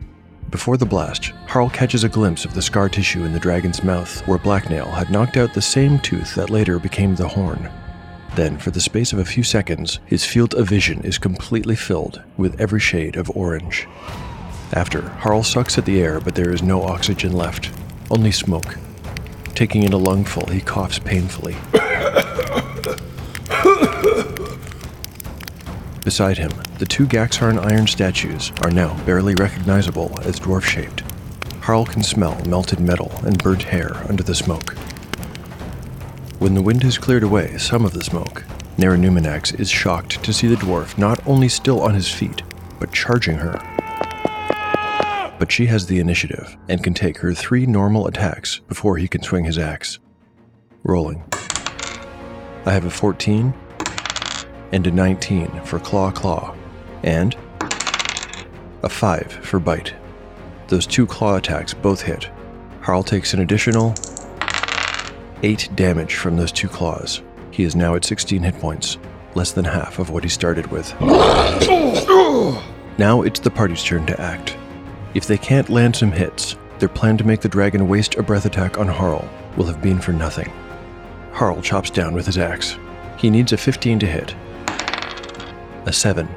Before 0.51 0.77
the 0.77 0.85
blast, 0.85 1.33
Harl 1.47 1.71
catches 1.71 2.03
a 2.03 2.09
glimpse 2.09 2.45
of 2.45 2.53
the 2.53 2.61
scar 2.61 2.89
tissue 2.89 3.23
in 3.23 3.33
the 3.33 3.39
dragon's 3.39 3.83
mouth, 3.83 4.19
where 4.27 4.37
Blacknail 4.37 4.91
had 4.91 5.09
knocked 5.09 5.37
out 5.37 5.55
the 5.55 5.63
same 5.63 5.97
tooth 5.97 6.35
that 6.35 6.51
later 6.51 6.77
became 6.77 7.15
the 7.15 7.27
horn. 7.27 7.71
Then, 8.35 8.59
for 8.59 8.69
the 8.69 8.79
space 8.79 9.13
of 9.13 9.17
a 9.17 9.25
few 9.25 9.41
seconds, 9.41 9.99
his 10.05 10.23
field 10.23 10.53
of 10.53 10.69
vision 10.69 11.01
is 11.01 11.17
completely 11.17 11.75
filled 11.75 12.21
with 12.37 12.61
every 12.61 12.79
shade 12.79 13.15
of 13.15 13.35
orange. 13.35 13.87
After, 14.73 15.01
Harl 15.09 15.43
sucks 15.43 15.77
at 15.77 15.85
the 15.85 16.01
air, 16.01 16.19
but 16.19 16.35
there 16.35 16.51
is 16.51 16.63
no 16.63 16.83
oxygen 16.83 17.33
left, 17.33 17.71
only 18.09 18.31
smoke. 18.31 18.77
Taking 19.53 19.83
in 19.83 19.93
a 19.93 19.97
lungful, 19.97 20.47
he 20.47 20.61
coughs 20.61 20.99
painfully. 20.99 21.55
Beside 26.03 26.37
him, 26.37 26.51
the 26.77 26.85
two 26.85 27.07
Gaxarn 27.07 27.57
iron 27.57 27.87
statues 27.87 28.51
are 28.61 28.69
now 28.69 28.95
barely 29.05 29.33
recognizable 29.35 30.19
as 30.21 30.39
dwarf 30.39 30.63
shaped. 30.63 31.03
Harl 31.61 31.85
can 31.85 32.03
smell 32.03 32.39
melted 32.45 32.79
metal 32.79 33.11
and 33.23 33.41
burnt 33.41 33.63
hair 33.63 33.95
under 34.07 34.21
the 34.21 34.35
smoke. 34.35 34.75
When 36.37 36.53
the 36.53 36.61
wind 36.61 36.83
has 36.83 36.99
cleared 36.99 37.23
away 37.23 37.57
some 37.57 37.85
of 37.85 37.93
the 37.93 38.03
smoke, 38.03 38.43
Naranuminax 38.77 39.59
is 39.59 39.69
shocked 39.71 40.23
to 40.23 40.33
see 40.33 40.47
the 40.47 40.57
dwarf 40.57 40.97
not 40.97 41.25
only 41.25 41.49
still 41.49 41.81
on 41.81 41.95
his 41.95 42.11
feet, 42.11 42.43
but 42.79 42.91
charging 42.91 43.37
her. 43.37 43.59
But 45.37 45.51
she 45.51 45.65
has 45.65 45.87
the 45.87 45.99
initiative 45.99 46.57
and 46.69 46.83
can 46.83 46.93
take 46.93 47.17
her 47.17 47.33
three 47.33 47.65
normal 47.65 48.07
attacks 48.07 48.59
before 48.67 48.97
he 48.97 49.07
can 49.07 49.21
swing 49.21 49.45
his 49.45 49.57
axe. 49.57 49.99
Rolling. 50.83 51.23
I 52.65 52.71
have 52.71 52.85
a 52.85 52.89
14, 52.89 53.53
and 54.71 54.87
a 54.87 54.91
19 54.91 55.61
for 55.63 55.79
Claw 55.79 56.11
Claw, 56.11 56.55
and 57.03 57.35
a 58.81 58.89
5 58.89 59.31
for 59.31 59.59
Bite. 59.59 59.93
Those 60.67 60.87
two 60.87 61.05
claw 61.05 61.35
attacks 61.37 61.73
both 61.73 62.01
hit. 62.01 62.29
Harl 62.81 63.03
takes 63.03 63.33
an 63.33 63.41
additional 63.41 63.93
8 65.43 65.69
damage 65.75 66.15
from 66.15 66.37
those 66.37 66.51
two 66.51 66.67
claws. 66.67 67.21
He 67.51 67.63
is 67.63 67.75
now 67.75 67.95
at 67.95 68.03
16 68.03 68.41
hit 68.41 68.59
points, 68.59 68.97
less 69.35 69.51
than 69.51 69.65
half 69.65 69.99
of 69.99 70.09
what 70.09 70.23
he 70.23 70.29
started 70.29 70.67
with. 70.67 70.93
Now 72.97 73.21
it's 73.21 73.39
the 73.39 73.51
party's 73.51 73.83
turn 73.83 74.05
to 74.07 74.19
act. 74.19 74.57
If 75.15 75.27
they 75.27 75.37
can't 75.37 75.69
land 75.69 75.95
some 75.95 76.11
hits, 76.11 76.57
their 76.77 76.89
plan 76.89 77.15
to 77.17 77.23
make 77.23 77.39
the 77.39 77.47
dragon 77.47 77.87
waste 77.87 78.15
a 78.15 78.21
breath 78.21 78.45
attack 78.45 78.77
on 78.77 78.89
Harl 78.89 79.25
will 79.55 79.63
have 79.63 79.81
been 79.81 80.01
for 80.01 80.11
nothing. 80.11 80.51
Harl 81.31 81.61
chops 81.61 81.89
down 81.89 82.13
with 82.13 82.25
his 82.25 82.37
axe. 82.37 82.77
He 83.17 83.29
needs 83.29 83.53
a 83.53 83.57
15 83.57 83.99
to 83.99 84.05
hit, 84.05 84.35
a 85.85 85.93
7. 85.93 86.27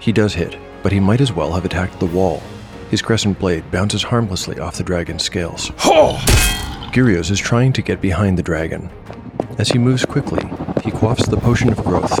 He 0.00 0.10
does 0.10 0.34
hit, 0.34 0.58
but 0.82 0.90
he 0.90 0.98
might 0.98 1.20
as 1.20 1.32
well 1.32 1.52
have 1.52 1.64
attacked 1.64 2.00
the 2.00 2.06
wall. 2.06 2.42
His 2.90 3.02
crescent 3.02 3.38
blade 3.38 3.70
bounces 3.70 4.02
harmlessly 4.02 4.58
off 4.58 4.78
the 4.78 4.82
dragon's 4.82 5.22
scales. 5.22 5.70
Gyrios 6.90 7.30
is 7.30 7.38
trying 7.38 7.72
to 7.74 7.82
get 7.82 8.00
behind 8.00 8.36
the 8.36 8.42
dragon, 8.42 8.90
As 9.58 9.68
he 9.68 9.78
moves 9.78 10.04
quickly, 10.04 10.42
he 10.82 10.90
quaffs 10.90 11.30
the 11.30 11.36
potion 11.36 11.70
of 11.70 11.84
growth. 11.84 12.18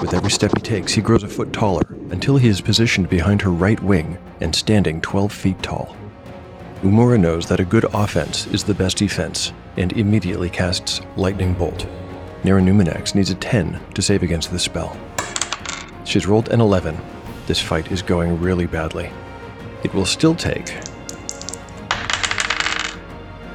With 0.00 0.14
every 0.14 0.32
step 0.32 0.50
he 0.56 0.62
takes, 0.62 0.92
he 0.92 1.00
grows 1.00 1.22
a 1.22 1.28
foot 1.28 1.52
taller 1.52 1.86
until 2.10 2.38
he 2.38 2.48
is 2.48 2.60
positioned 2.60 3.08
behind 3.08 3.40
her 3.42 3.50
right 3.50 3.80
wing 3.80 4.18
and 4.44 4.54
standing 4.54 5.00
12 5.00 5.32
feet 5.32 5.62
tall. 5.62 5.96
Umura 6.82 7.18
knows 7.18 7.46
that 7.46 7.60
a 7.60 7.64
good 7.64 7.86
offense 7.94 8.46
is 8.48 8.62
the 8.62 8.74
best 8.74 8.98
defense 8.98 9.54
and 9.78 9.94
immediately 9.94 10.50
casts 10.50 11.00
Lightning 11.16 11.54
Bolt. 11.54 11.88
Nerenuminax 12.42 13.14
needs 13.14 13.30
a 13.30 13.36
10 13.36 13.80
to 13.94 14.02
save 14.02 14.22
against 14.22 14.52
this 14.52 14.62
spell. 14.62 14.94
She's 16.04 16.26
rolled 16.26 16.50
an 16.50 16.60
11. 16.60 16.94
This 17.46 17.58
fight 17.58 17.90
is 17.90 18.02
going 18.02 18.38
really 18.38 18.66
badly. 18.66 19.10
It 19.82 19.94
will 19.94 20.04
still 20.04 20.34
take. 20.34 20.76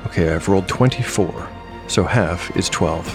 Okay, 0.07 0.33
I've 0.33 0.49
rolled 0.49 0.67
24, 0.67 1.49
so 1.87 2.03
half 2.03 2.55
is 2.57 2.67
12. 2.67 3.05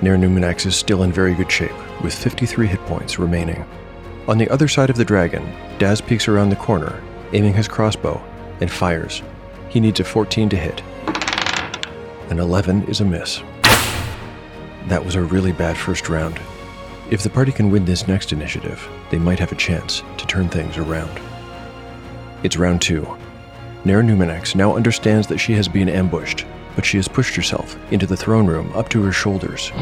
Nerenuminax 0.00 0.66
is 0.66 0.74
still 0.74 1.04
in 1.04 1.12
very 1.12 1.34
good 1.34 1.50
shape, 1.50 2.02
with 2.02 2.12
53 2.12 2.66
hit 2.66 2.80
points 2.86 3.20
remaining. 3.20 3.64
On 4.28 4.36
the 4.36 4.50
other 4.50 4.68
side 4.68 4.90
of 4.90 4.96
the 4.96 5.06
dragon, 5.06 5.42
Daz 5.78 6.02
peeks 6.02 6.28
around 6.28 6.50
the 6.50 6.56
corner, 6.56 7.02
aiming 7.32 7.54
his 7.54 7.66
crossbow, 7.66 8.22
and 8.60 8.70
fires. 8.70 9.22
He 9.70 9.80
needs 9.80 10.00
a 10.00 10.04
14 10.04 10.50
to 10.50 10.56
hit. 10.56 10.82
An 12.28 12.38
11 12.38 12.82
is 12.88 13.00
a 13.00 13.06
miss. 13.06 13.40
That 14.88 15.02
was 15.02 15.14
a 15.14 15.22
really 15.22 15.52
bad 15.52 15.78
first 15.78 16.10
round. 16.10 16.38
If 17.10 17.22
the 17.22 17.30
party 17.30 17.52
can 17.52 17.70
win 17.70 17.86
this 17.86 18.06
next 18.06 18.34
initiative, 18.34 18.86
they 19.10 19.18
might 19.18 19.38
have 19.38 19.50
a 19.50 19.54
chance 19.56 20.02
to 20.18 20.26
turn 20.26 20.50
things 20.50 20.76
around. 20.76 21.18
It's 22.42 22.58
round 22.58 22.82
two. 22.82 23.08
Nerenuminax 23.84 24.54
now 24.54 24.76
understands 24.76 25.26
that 25.28 25.38
she 25.38 25.54
has 25.54 25.68
been 25.68 25.88
ambushed, 25.88 26.44
but 26.76 26.84
she 26.84 26.98
has 26.98 27.08
pushed 27.08 27.34
herself 27.34 27.78
into 27.90 28.06
the 28.06 28.16
throne 28.16 28.46
room 28.46 28.70
up 28.74 28.90
to 28.90 29.02
her 29.04 29.12
shoulders. 29.12 29.72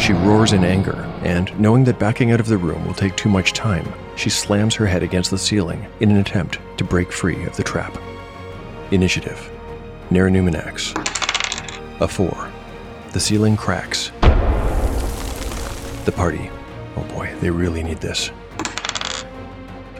She 0.00 0.12
roars 0.12 0.52
in 0.52 0.62
anger, 0.62 1.05
and 1.26 1.58
knowing 1.58 1.82
that 1.82 1.98
backing 1.98 2.30
out 2.30 2.38
of 2.38 2.46
the 2.46 2.56
room 2.56 2.86
will 2.86 2.94
take 2.94 3.16
too 3.16 3.28
much 3.28 3.52
time, 3.52 3.92
she 4.14 4.30
slams 4.30 4.76
her 4.76 4.86
head 4.86 5.02
against 5.02 5.32
the 5.32 5.38
ceiling 5.38 5.84
in 5.98 6.12
an 6.12 6.18
attempt 6.18 6.60
to 6.78 6.84
break 6.84 7.10
free 7.10 7.44
of 7.44 7.56
the 7.56 7.64
trap. 7.64 7.98
Initiative 8.92 9.50
Nerenuminax. 10.08 10.94
A 12.00 12.06
4. 12.06 12.52
The 13.10 13.18
ceiling 13.18 13.56
cracks. 13.56 14.12
The 16.04 16.12
party. 16.14 16.48
Oh 16.96 17.02
boy, 17.12 17.34
they 17.40 17.50
really 17.50 17.82
need 17.82 17.98
this. 17.98 18.30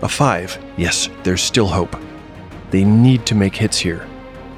A 0.03 0.09
5. 0.09 0.65
Yes, 0.77 1.09
there's 1.25 1.43
still 1.43 1.67
hope. 1.67 1.97
They 2.71 2.85
need 2.85 3.27
to 3.27 3.35
make 3.35 3.57
hits 3.57 3.79
here. 3.79 4.07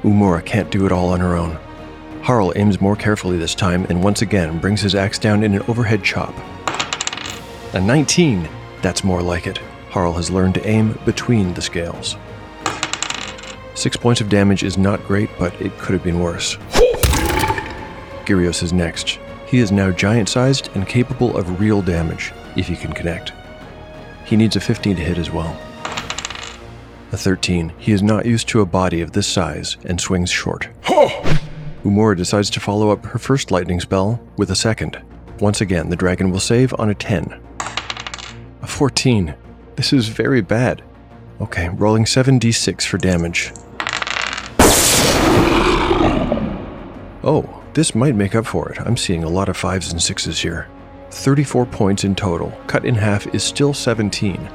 Umura 0.03 0.45
can't 0.45 0.69
do 0.69 0.85
it 0.85 0.91
all 0.91 1.09
on 1.09 1.19
her 1.19 1.35
own. 1.35 1.57
Harl 2.21 2.53
aims 2.55 2.79
more 2.79 2.95
carefully 2.95 3.39
this 3.39 3.55
time 3.55 3.85
and 3.89 4.03
once 4.03 4.21
again 4.21 4.59
brings 4.59 4.81
his 4.81 4.93
axe 4.93 5.17
down 5.17 5.41
in 5.43 5.55
an 5.55 5.63
overhead 5.67 6.03
chop. 6.03 6.35
A 7.73 7.79
19! 7.79 8.49
That's 8.81 9.03
more 9.03 9.21
like 9.21 9.45
it. 9.45 9.59
Harl 9.91 10.13
has 10.13 10.31
learned 10.31 10.55
to 10.55 10.67
aim 10.67 10.97
between 11.05 11.53
the 11.53 11.61
scales. 11.61 12.15
Six 13.75 13.95
points 13.95 14.21
of 14.21 14.27
damage 14.27 14.63
is 14.63 14.75
not 14.75 15.05
great, 15.05 15.29
but 15.37 15.53
it 15.61 15.77
could 15.77 15.93
have 15.93 16.03
been 16.03 16.19
worse. 16.19 16.55
Gyrios 18.25 18.63
is 18.63 18.73
next. 18.73 19.19
He 19.45 19.59
is 19.59 19.71
now 19.71 19.91
giant 19.91 20.29
sized 20.29 20.69
and 20.73 20.87
capable 20.87 21.37
of 21.37 21.59
real 21.59 21.83
damage, 21.83 22.33
if 22.55 22.67
he 22.67 22.75
can 22.75 22.91
connect. 22.91 23.33
He 24.25 24.35
needs 24.35 24.55
a 24.55 24.59
15 24.59 24.95
to 24.95 25.03
hit 25.03 25.19
as 25.19 25.29
well. 25.29 25.55
A 27.11 27.17
13. 27.17 27.71
He 27.77 27.91
is 27.91 28.01
not 28.01 28.25
used 28.25 28.47
to 28.49 28.61
a 28.61 28.65
body 28.65 29.01
of 29.01 29.11
this 29.11 29.27
size 29.27 29.77
and 29.85 30.01
swings 30.01 30.31
short. 30.31 30.69
Umura 31.83 32.17
decides 32.17 32.49
to 32.49 32.59
follow 32.59 32.89
up 32.89 33.05
her 33.05 33.19
first 33.19 33.51
lightning 33.51 33.79
spell 33.79 34.19
with 34.37 34.49
a 34.49 34.55
second. 34.55 34.99
Once 35.39 35.61
again, 35.61 35.89
the 35.89 35.95
dragon 35.95 36.31
will 36.31 36.39
save 36.39 36.73
on 36.79 36.89
a 36.89 36.95
10. 36.95 37.39
A 38.61 38.67
14. 38.67 39.35
This 39.77 39.93
is 39.93 40.09
very 40.09 40.41
bad. 40.41 40.83
Okay, 41.39 41.69
rolling 41.69 42.03
7d6 42.03 42.85
for 42.85 42.97
damage. 42.97 43.53
Oh, 47.23 47.63
this 47.73 47.95
might 47.95 48.15
make 48.15 48.35
up 48.35 48.45
for 48.45 48.69
it. 48.69 48.81
I'm 48.81 48.97
seeing 48.97 49.23
a 49.23 49.29
lot 49.29 49.47
of 49.47 49.57
5s 49.57 49.91
and 49.91 49.99
6s 49.99 50.41
here. 50.41 50.67
34 51.11 51.65
points 51.67 52.03
in 52.03 52.15
total. 52.15 52.51
Cut 52.67 52.83
in 52.83 52.95
half 52.95 53.33
is 53.33 53.43
still 53.43 53.73
17. 53.73 54.49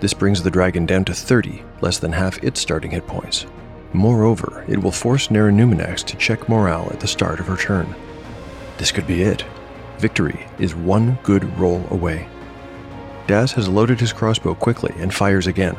This 0.00 0.12
brings 0.12 0.42
the 0.42 0.50
dragon 0.50 0.84
down 0.84 1.06
to 1.06 1.14
30, 1.14 1.62
less 1.80 1.98
than 1.98 2.12
half 2.12 2.42
its 2.44 2.60
starting 2.60 2.90
hit 2.90 3.06
points. 3.06 3.46
Moreover, 3.94 4.66
it 4.68 4.82
will 4.82 4.92
force 4.92 5.28
Nerenuminax 5.28 6.04
to 6.04 6.16
check 6.18 6.48
morale 6.50 6.90
at 6.90 7.00
the 7.00 7.08
start 7.08 7.40
of 7.40 7.46
her 7.46 7.56
turn. 7.56 7.94
This 8.76 8.92
could 8.92 9.06
be 9.06 9.22
it. 9.22 9.46
Victory 9.96 10.46
is 10.58 10.74
one 10.74 11.18
good 11.22 11.58
roll 11.58 11.86
away. 11.90 12.28
Daz 13.26 13.52
has 13.52 13.68
loaded 13.68 13.98
his 13.98 14.12
crossbow 14.12 14.54
quickly 14.54 14.94
and 14.98 15.12
fires 15.12 15.48
again. 15.48 15.76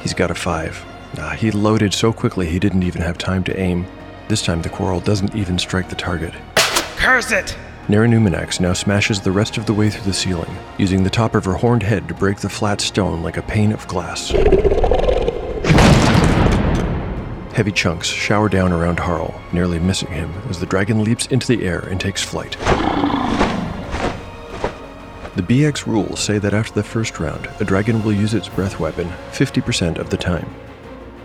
He's 0.00 0.14
got 0.14 0.32
a 0.32 0.34
5. 0.34 0.84
Ah, 1.18 1.30
he 1.30 1.52
loaded 1.52 1.94
so 1.94 2.12
quickly 2.12 2.48
he 2.48 2.58
didn't 2.58 2.82
even 2.82 3.02
have 3.02 3.18
time 3.18 3.44
to 3.44 3.58
aim. 3.58 3.86
This 4.26 4.42
time 4.42 4.60
the 4.60 4.68
quarrel 4.68 4.98
doesn't 5.00 5.36
even 5.36 5.58
strike 5.58 5.88
the 5.88 5.94
target. 5.94 6.34
Curse 6.96 7.30
it! 7.30 7.56
Nerenuminax 7.86 8.60
now 8.60 8.72
smashes 8.72 9.20
the 9.20 9.30
rest 9.30 9.56
of 9.56 9.66
the 9.66 9.72
way 9.72 9.90
through 9.90 10.04
the 10.04 10.12
ceiling, 10.12 10.54
using 10.76 11.04
the 11.04 11.10
top 11.10 11.36
of 11.36 11.44
her 11.44 11.54
horned 11.54 11.84
head 11.84 12.08
to 12.08 12.14
break 12.14 12.38
the 12.38 12.48
flat 12.48 12.80
stone 12.80 13.22
like 13.22 13.36
a 13.36 13.42
pane 13.42 13.72
of 13.72 13.86
glass. 13.86 14.30
Heavy 17.54 17.72
chunks 17.72 18.08
shower 18.08 18.48
down 18.48 18.72
around 18.72 18.98
Harl, 18.98 19.40
nearly 19.52 19.78
missing 19.78 20.10
him 20.10 20.32
as 20.50 20.58
the 20.58 20.66
dragon 20.66 21.02
leaps 21.04 21.26
into 21.26 21.46
the 21.46 21.64
air 21.64 21.80
and 21.80 22.00
takes 22.00 22.22
flight. 22.22 22.56
The 25.38 25.44
BX 25.44 25.86
rules 25.86 26.18
say 26.18 26.38
that 26.38 26.52
after 26.52 26.72
the 26.72 26.82
first 26.82 27.20
round, 27.20 27.48
a 27.60 27.64
dragon 27.64 28.02
will 28.02 28.12
use 28.12 28.34
its 28.34 28.48
breath 28.48 28.80
weapon 28.80 29.08
50% 29.30 29.98
of 29.98 30.10
the 30.10 30.16
time. 30.16 30.48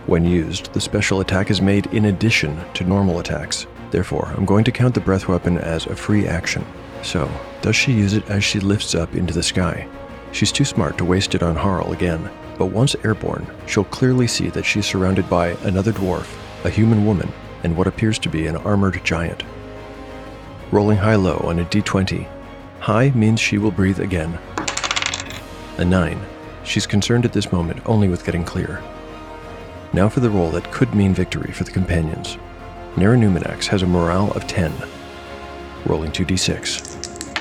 When 0.06 0.24
used, 0.24 0.72
the 0.72 0.80
special 0.80 1.18
attack 1.18 1.50
is 1.50 1.60
made 1.60 1.86
in 1.86 2.04
addition 2.04 2.56
to 2.74 2.84
normal 2.84 3.18
attacks. 3.18 3.66
Therefore, 3.90 4.32
I'm 4.36 4.44
going 4.44 4.62
to 4.66 4.70
count 4.70 4.94
the 4.94 5.00
breath 5.00 5.26
weapon 5.26 5.58
as 5.58 5.86
a 5.86 5.96
free 5.96 6.28
action. 6.28 6.64
So, 7.02 7.28
does 7.60 7.74
she 7.74 7.90
use 7.90 8.12
it 8.12 8.30
as 8.30 8.44
she 8.44 8.60
lifts 8.60 8.94
up 8.94 9.16
into 9.16 9.34
the 9.34 9.42
sky? 9.42 9.88
She's 10.30 10.52
too 10.52 10.64
smart 10.64 10.96
to 10.98 11.04
waste 11.04 11.34
it 11.34 11.42
on 11.42 11.56
Harl 11.56 11.92
again, 11.92 12.30
but 12.56 12.66
once 12.66 12.94
airborne, 13.02 13.48
she'll 13.66 13.82
clearly 13.82 14.28
see 14.28 14.48
that 14.50 14.64
she's 14.64 14.86
surrounded 14.86 15.28
by 15.28 15.48
another 15.64 15.92
dwarf, 15.92 16.32
a 16.64 16.70
human 16.70 17.04
woman, 17.04 17.32
and 17.64 17.76
what 17.76 17.88
appears 17.88 18.20
to 18.20 18.28
be 18.28 18.46
an 18.46 18.58
armored 18.58 19.00
giant. 19.02 19.42
Rolling 20.70 20.98
high 20.98 21.16
low 21.16 21.38
on 21.38 21.58
a 21.58 21.64
d20. 21.64 22.28
High 22.84 23.12
means 23.14 23.40
she 23.40 23.56
will 23.56 23.70
breathe 23.70 23.98
again. 23.98 24.38
A 25.78 25.84
9. 25.86 26.20
She's 26.64 26.86
concerned 26.86 27.24
at 27.24 27.32
this 27.32 27.50
moment 27.50 27.80
only 27.86 28.08
with 28.08 28.26
getting 28.26 28.44
clear. 28.44 28.82
Now 29.94 30.10
for 30.10 30.20
the 30.20 30.28
roll 30.28 30.50
that 30.50 30.70
could 30.70 30.94
mean 30.94 31.14
victory 31.14 31.50
for 31.50 31.64
the 31.64 31.70
companions. 31.70 32.36
Nerenuminax 32.96 33.64
has 33.68 33.80
a 33.80 33.86
morale 33.86 34.32
of 34.32 34.46
10. 34.46 34.70
Rolling 35.86 36.12
2d6. 36.12 37.32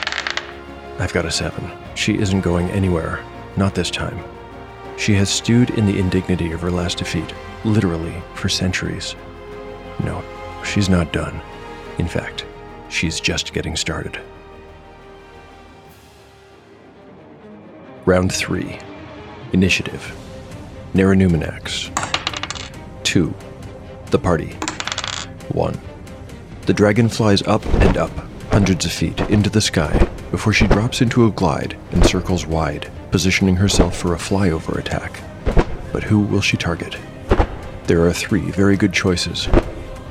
I've 1.02 1.12
got 1.12 1.26
a 1.26 1.32
7. 1.32 1.70
She 1.94 2.18
isn't 2.18 2.40
going 2.40 2.70
anywhere. 2.70 3.22
Not 3.58 3.76
this 3.76 3.92
time. 3.92 4.24
She 4.96 5.14
has 5.16 5.30
stewed 5.30 5.72
in 5.72 5.86
the 5.86 6.00
indignity 6.00 6.54
of 6.54 6.62
her 6.62 6.72
last 6.72 7.00
defeat, 7.00 7.34
literally 7.66 8.16
for 8.34 8.48
centuries. 8.48 9.14
No, 10.06 10.24
she's 10.64 10.88
not 10.88 11.12
done. 11.12 11.42
In 11.98 12.08
fact, 12.08 12.46
she's 12.88 13.20
just 13.20 13.52
getting 13.52 13.76
started. 13.76 14.22
Round 18.06 18.34
3 18.34 18.80
Initiative 19.54 20.14
Nerenuminax 20.94 21.90
2. 23.06 23.34
The 24.08 24.20
party 24.20 24.58
1. 25.54 25.80
The 26.66 26.74
dragon 26.74 27.08
flies 27.08 27.44
up 27.44 27.66
and 27.66 27.96
up, 27.96 28.12
hundreds 28.52 28.86
of 28.86 28.92
feet, 28.92 29.22
into 29.30 29.50
the 29.50 29.62
sky 29.62 29.98
before 30.32 30.52
she 30.52 30.68
drops 30.68 31.02
into 31.02 31.26
a 31.26 31.32
glide 31.32 31.78
and 31.94 32.06
circles 32.06 32.46
wide, 32.46 32.92
positioning 33.10 33.56
herself 33.56 33.96
for 33.96 34.14
a 34.14 34.18
flyover 34.18 34.78
attack. 34.78 35.22
But 35.94 36.04
who 36.04 36.20
will 36.20 36.42
she 36.42 36.58
target? 36.58 36.98
There 37.86 38.06
are 38.06 38.12
three 38.12 38.52
very 38.52 38.76
good 38.76 38.92
choices. 38.92 39.48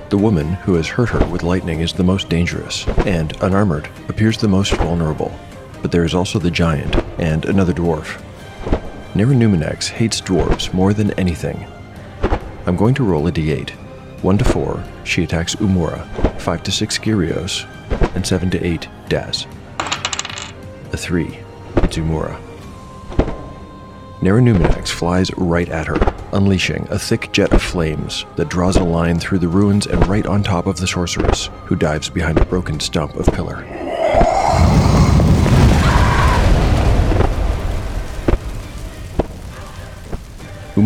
The 0.09 0.17
woman 0.17 0.55
who 0.55 0.77
has 0.77 0.89
hurt 0.89 1.11
her 1.11 1.27
with 1.27 1.43
lightning 1.43 1.81
is 1.81 1.93
the 1.93 2.05
most 2.05 2.31
dangerous, 2.31 2.89
and, 3.05 3.37
unarmored, 3.43 3.91
appears 4.09 4.39
the 4.39 4.49
most 4.49 4.73
vulnerable. 4.77 5.39
But 5.83 5.93
there 5.93 6.05
is 6.05 6.15
also 6.15 6.39
the 6.39 6.51
giant 6.51 7.02
and 7.19 7.45
another 7.45 7.73
dwarf. 7.73 8.21
Nerenuminax 9.15 9.89
hates 9.89 10.21
dwarves 10.21 10.73
more 10.73 10.95
than 10.95 11.11
anything. 11.13 11.67
I'm 12.67 12.77
going 12.77 12.95
to 12.95 13.05
roll 13.05 13.27
a 13.27 13.33
d8. 13.33 13.71
1 14.23 14.39
to 14.39 14.45
4, 14.45 14.85
she 15.05 15.25
attacks 15.25 15.57
Umura, 15.57 16.07
5 16.41 16.63
to 16.63 16.71
6 16.71 16.99
Gyrios, 16.99 17.67
and 18.15 18.25
7 18.25 18.51
to 18.51 18.65
8 18.65 18.89
Daz. 19.09 19.47
A 20.93 20.97
3, 20.97 21.39
it's 21.77 21.97
Umura. 21.97 22.41
Nerenuminax 24.21 24.89
flies 24.91 25.35
right 25.37 25.69
at 25.69 25.89
her, 25.89 25.99
unleashing 26.33 26.87
a 26.91 26.99
thick 26.99 27.33
jet 27.33 27.53
of 27.53 27.61
flames 27.61 28.25
that 28.37 28.49
draws 28.49 28.77
a 28.77 28.85
line 28.85 29.19
through 29.19 29.41
the 29.41 29.49
ruins 29.49 29.89
and 29.89 30.07
right 30.07 30.27
on 30.27 30.45
top 30.45 30.67
of 30.67 30.77
the 30.77 30.87
sorceress, 30.87 31.51
who 31.65 31.75
dives 31.75 32.09
behind 32.09 32.39
a 32.39 32.45
broken 32.45 32.79
stump 32.79 33.17
of 33.17 33.27
pillar. 33.35 33.82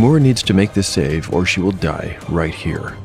Umura 0.07 0.23
needs 0.23 0.45
to 0.45 0.55
make 0.55 0.73
this 0.73 0.87
save 0.87 1.33
or 1.33 1.45
she 1.45 1.59
will 1.59 1.73
die 1.73 2.17
right 2.29 2.55
here. 2.55 2.97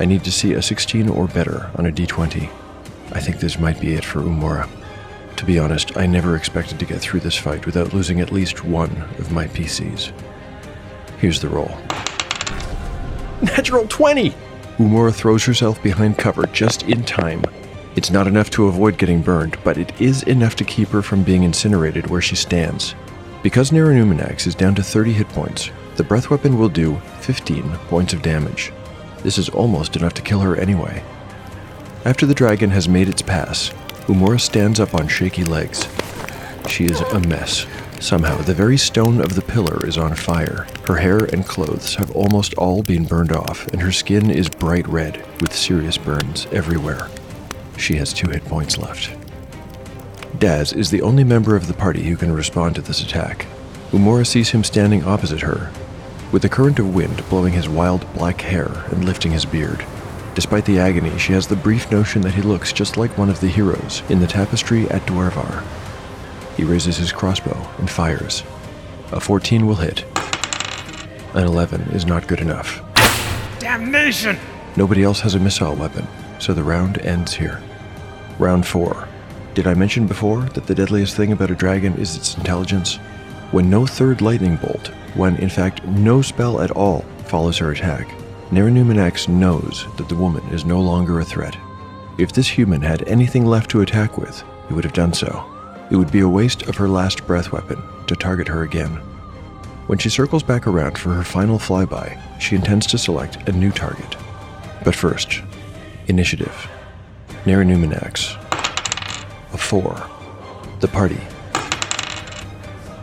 I 0.00 0.06
need 0.06 0.24
to 0.24 0.32
see 0.32 0.54
a 0.54 0.62
16 0.62 1.06
or 1.10 1.28
better 1.28 1.70
on 1.74 1.84
a 1.84 1.92
d20. 1.92 2.48
I 3.12 3.20
think 3.20 3.38
this 3.38 3.58
might 3.58 3.78
be 3.78 3.92
it 3.92 4.04
for 4.04 4.20
Umura. 4.20 4.66
To 5.36 5.44
be 5.44 5.58
honest, 5.58 5.98
I 5.98 6.06
never 6.06 6.36
expected 6.36 6.78
to 6.78 6.86
get 6.86 7.02
through 7.02 7.20
this 7.20 7.36
fight 7.36 7.66
without 7.66 7.92
losing 7.92 8.20
at 8.20 8.32
least 8.32 8.64
one 8.64 8.90
of 9.18 9.30
my 9.30 9.46
PCs. 9.48 10.10
Here's 11.18 11.38
the 11.38 11.50
roll. 11.50 11.76
Natural 13.42 13.86
20! 13.86 14.30
Umura 14.78 15.14
throws 15.14 15.44
herself 15.44 15.82
behind 15.82 16.16
cover 16.16 16.46
just 16.46 16.84
in 16.84 17.04
time. 17.04 17.44
It's 17.94 18.10
not 18.10 18.26
enough 18.26 18.48
to 18.52 18.68
avoid 18.68 18.96
getting 18.96 19.20
burned, 19.20 19.58
but 19.64 19.76
it 19.76 20.00
is 20.00 20.22
enough 20.22 20.56
to 20.56 20.64
keep 20.64 20.88
her 20.88 21.02
from 21.02 21.24
being 21.24 21.42
incinerated 21.42 22.06
where 22.06 22.22
she 22.22 22.36
stands. 22.36 22.94
Because 23.42 23.70
Nerenuminax 23.70 24.46
is 24.46 24.54
down 24.54 24.74
to 24.76 24.82
30 24.82 25.12
hit 25.12 25.28
points, 25.28 25.70
the 25.98 26.04
breath 26.04 26.30
weapon 26.30 26.56
will 26.56 26.68
do 26.68 26.96
15 27.22 27.72
points 27.88 28.12
of 28.12 28.22
damage. 28.22 28.72
This 29.24 29.36
is 29.36 29.48
almost 29.48 29.96
enough 29.96 30.14
to 30.14 30.22
kill 30.22 30.38
her 30.38 30.54
anyway. 30.54 31.02
After 32.04 32.24
the 32.24 32.34
dragon 32.34 32.70
has 32.70 32.88
made 32.88 33.08
its 33.08 33.20
pass, 33.20 33.70
Umura 34.06 34.40
stands 34.40 34.78
up 34.78 34.94
on 34.94 35.08
shaky 35.08 35.42
legs. 35.42 35.88
She 36.68 36.84
is 36.84 37.00
a 37.00 37.18
mess. 37.18 37.66
Somehow, 37.98 38.36
the 38.42 38.54
very 38.54 38.76
stone 38.76 39.20
of 39.20 39.34
the 39.34 39.42
pillar 39.42 39.84
is 39.84 39.98
on 39.98 40.14
fire. 40.14 40.68
Her 40.86 40.94
hair 40.94 41.18
and 41.32 41.44
clothes 41.44 41.96
have 41.96 42.12
almost 42.12 42.54
all 42.54 42.84
been 42.84 43.04
burned 43.04 43.32
off, 43.32 43.66
and 43.66 43.82
her 43.82 43.90
skin 43.90 44.30
is 44.30 44.48
bright 44.48 44.86
red 44.86 45.26
with 45.40 45.52
serious 45.52 45.98
burns 45.98 46.46
everywhere. 46.52 47.08
She 47.76 47.96
has 47.96 48.12
two 48.12 48.30
hit 48.30 48.44
points 48.44 48.78
left. 48.78 49.10
Daz 50.38 50.72
is 50.72 50.90
the 50.90 51.02
only 51.02 51.24
member 51.24 51.56
of 51.56 51.66
the 51.66 51.74
party 51.74 52.04
who 52.04 52.16
can 52.16 52.32
respond 52.32 52.76
to 52.76 52.82
this 52.82 53.02
attack. 53.02 53.46
Umura 53.90 54.24
sees 54.24 54.50
him 54.50 54.62
standing 54.62 55.02
opposite 55.02 55.40
her, 55.40 55.72
with 56.32 56.44
a 56.44 56.48
current 56.48 56.78
of 56.78 56.94
wind 56.94 57.26
blowing 57.28 57.52
his 57.52 57.68
wild 57.68 58.12
black 58.14 58.40
hair 58.40 58.84
and 58.90 59.04
lifting 59.04 59.32
his 59.32 59.44
beard. 59.46 59.84
Despite 60.34 60.66
the 60.66 60.78
agony, 60.78 61.18
she 61.18 61.32
has 61.32 61.46
the 61.46 61.56
brief 61.56 61.90
notion 61.90 62.22
that 62.22 62.34
he 62.34 62.42
looks 62.42 62.72
just 62.72 62.96
like 62.96 63.18
one 63.18 63.30
of 63.30 63.40
the 63.40 63.48
heroes 63.48 64.02
in 64.08 64.20
the 64.20 64.26
tapestry 64.26 64.88
at 64.90 65.02
Dwarvar. 65.02 65.64
He 66.56 66.64
raises 66.64 66.96
his 66.96 67.12
crossbow 67.12 67.68
and 67.78 67.90
fires. 67.90 68.42
A 69.10 69.20
14 69.20 69.66
will 69.66 69.76
hit. 69.76 70.04
An 71.34 71.44
11 71.44 71.82
is 71.92 72.06
not 72.06 72.28
good 72.28 72.40
enough. 72.40 72.82
Damnation! 73.58 74.38
Nobody 74.76 75.02
else 75.02 75.20
has 75.20 75.34
a 75.34 75.40
missile 75.40 75.74
weapon, 75.74 76.06
so 76.38 76.54
the 76.54 76.62
round 76.62 76.98
ends 76.98 77.34
here. 77.34 77.60
Round 78.38 78.66
4. 78.66 79.08
Did 79.54 79.66
I 79.66 79.74
mention 79.74 80.06
before 80.06 80.42
that 80.42 80.66
the 80.66 80.74
deadliest 80.74 81.16
thing 81.16 81.32
about 81.32 81.50
a 81.50 81.54
dragon 81.56 81.94
is 81.94 82.16
its 82.16 82.36
intelligence? 82.36 83.00
When 83.50 83.70
no 83.70 83.86
third 83.86 84.20
lightning 84.20 84.56
bolt, 84.56 84.88
when 85.14 85.36
in 85.36 85.48
fact 85.48 85.82
no 85.84 86.20
spell 86.20 86.60
at 86.60 86.70
all 86.72 87.00
follows 87.28 87.56
her 87.58 87.70
attack, 87.70 88.06
Nerenuminax 88.50 89.26
knows 89.26 89.86
that 89.96 90.06
the 90.08 90.16
woman 90.16 90.46
is 90.50 90.66
no 90.66 90.80
longer 90.80 91.20
a 91.20 91.24
threat. 91.24 91.56
If 92.18 92.32
this 92.32 92.46
human 92.46 92.82
had 92.82 93.08
anything 93.08 93.46
left 93.46 93.70
to 93.70 93.80
attack 93.80 94.18
with, 94.18 94.42
he 94.68 94.74
would 94.74 94.84
have 94.84 94.92
done 94.92 95.14
so. 95.14 95.44
It 95.90 95.96
would 95.96 96.12
be 96.12 96.20
a 96.20 96.28
waste 96.28 96.62
of 96.64 96.76
her 96.76 96.88
last 96.88 97.26
breath 97.26 97.50
weapon 97.50 97.82
to 98.06 98.16
target 98.16 98.48
her 98.48 98.64
again. 98.64 98.96
When 99.86 99.98
she 99.98 100.10
circles 100.10 100.42
back 100.42 100.66
around 100.66 100.98
for 100.98 101.14
her 101.14 101.24
final 101.24 101.58
flyby, 101.58 102.20
she 102.38 102.54
intends 102.54 102.86
to 102.88 102.98
select 102.98 103.48
a 103.48 103.52
new 103.52 103.70
target. 103.70 104.16
But 104.84 104.94
first, 104.94 105.40
initiative. 106.06 106.68
Nerenuminax. 107.44 108.36
A 109.54 109.56
4. 109.56 110.06
The 110.80 110.88
party. 110.88 111.20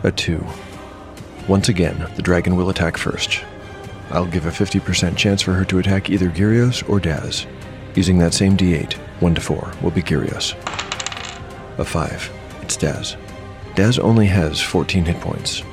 A 0.06 0.12
2. 0.12 0.40
Once 1.48 1.68
again, 1.68 2.08
the 2.14 2.22
dragon 2.22 2.54
will 2.54 2.70
attack 2.70 2.96
first. 2.96 3.44
I'll 4.10 4.24
give 4.24 4.46
a 4.46 4.50
50% 4.50 5.16
chance 5.16 5.42
for 5.42 5.52
her 5.52 5.64
to 5.64 5.80
attack 5.80 6.10
either 6.10 6.30
Gyrios 6.30 6.88
or 6.88 7.00
Daz. 7.00 7.44
Using 7.96 8.16
that 8.18 8.32
same 8.32 8.56
d8, 8.56 8.92
1 9.20 9.34
to 9.34 9.40
4 9.40 9.72
will 9.82 9.90
be 9.90 10.02
Gyrios. 10.02 10.54
A 11.78 11.84
5. 11.84 12.30
It's 12.62 12.76
Daz. 12.76 13.16
Daz 13.74 13.98
only 13.98 14.26
has 14.26 14.60
14 14.60 15.06
hit 15.06 15.20
points. 15.20 15.64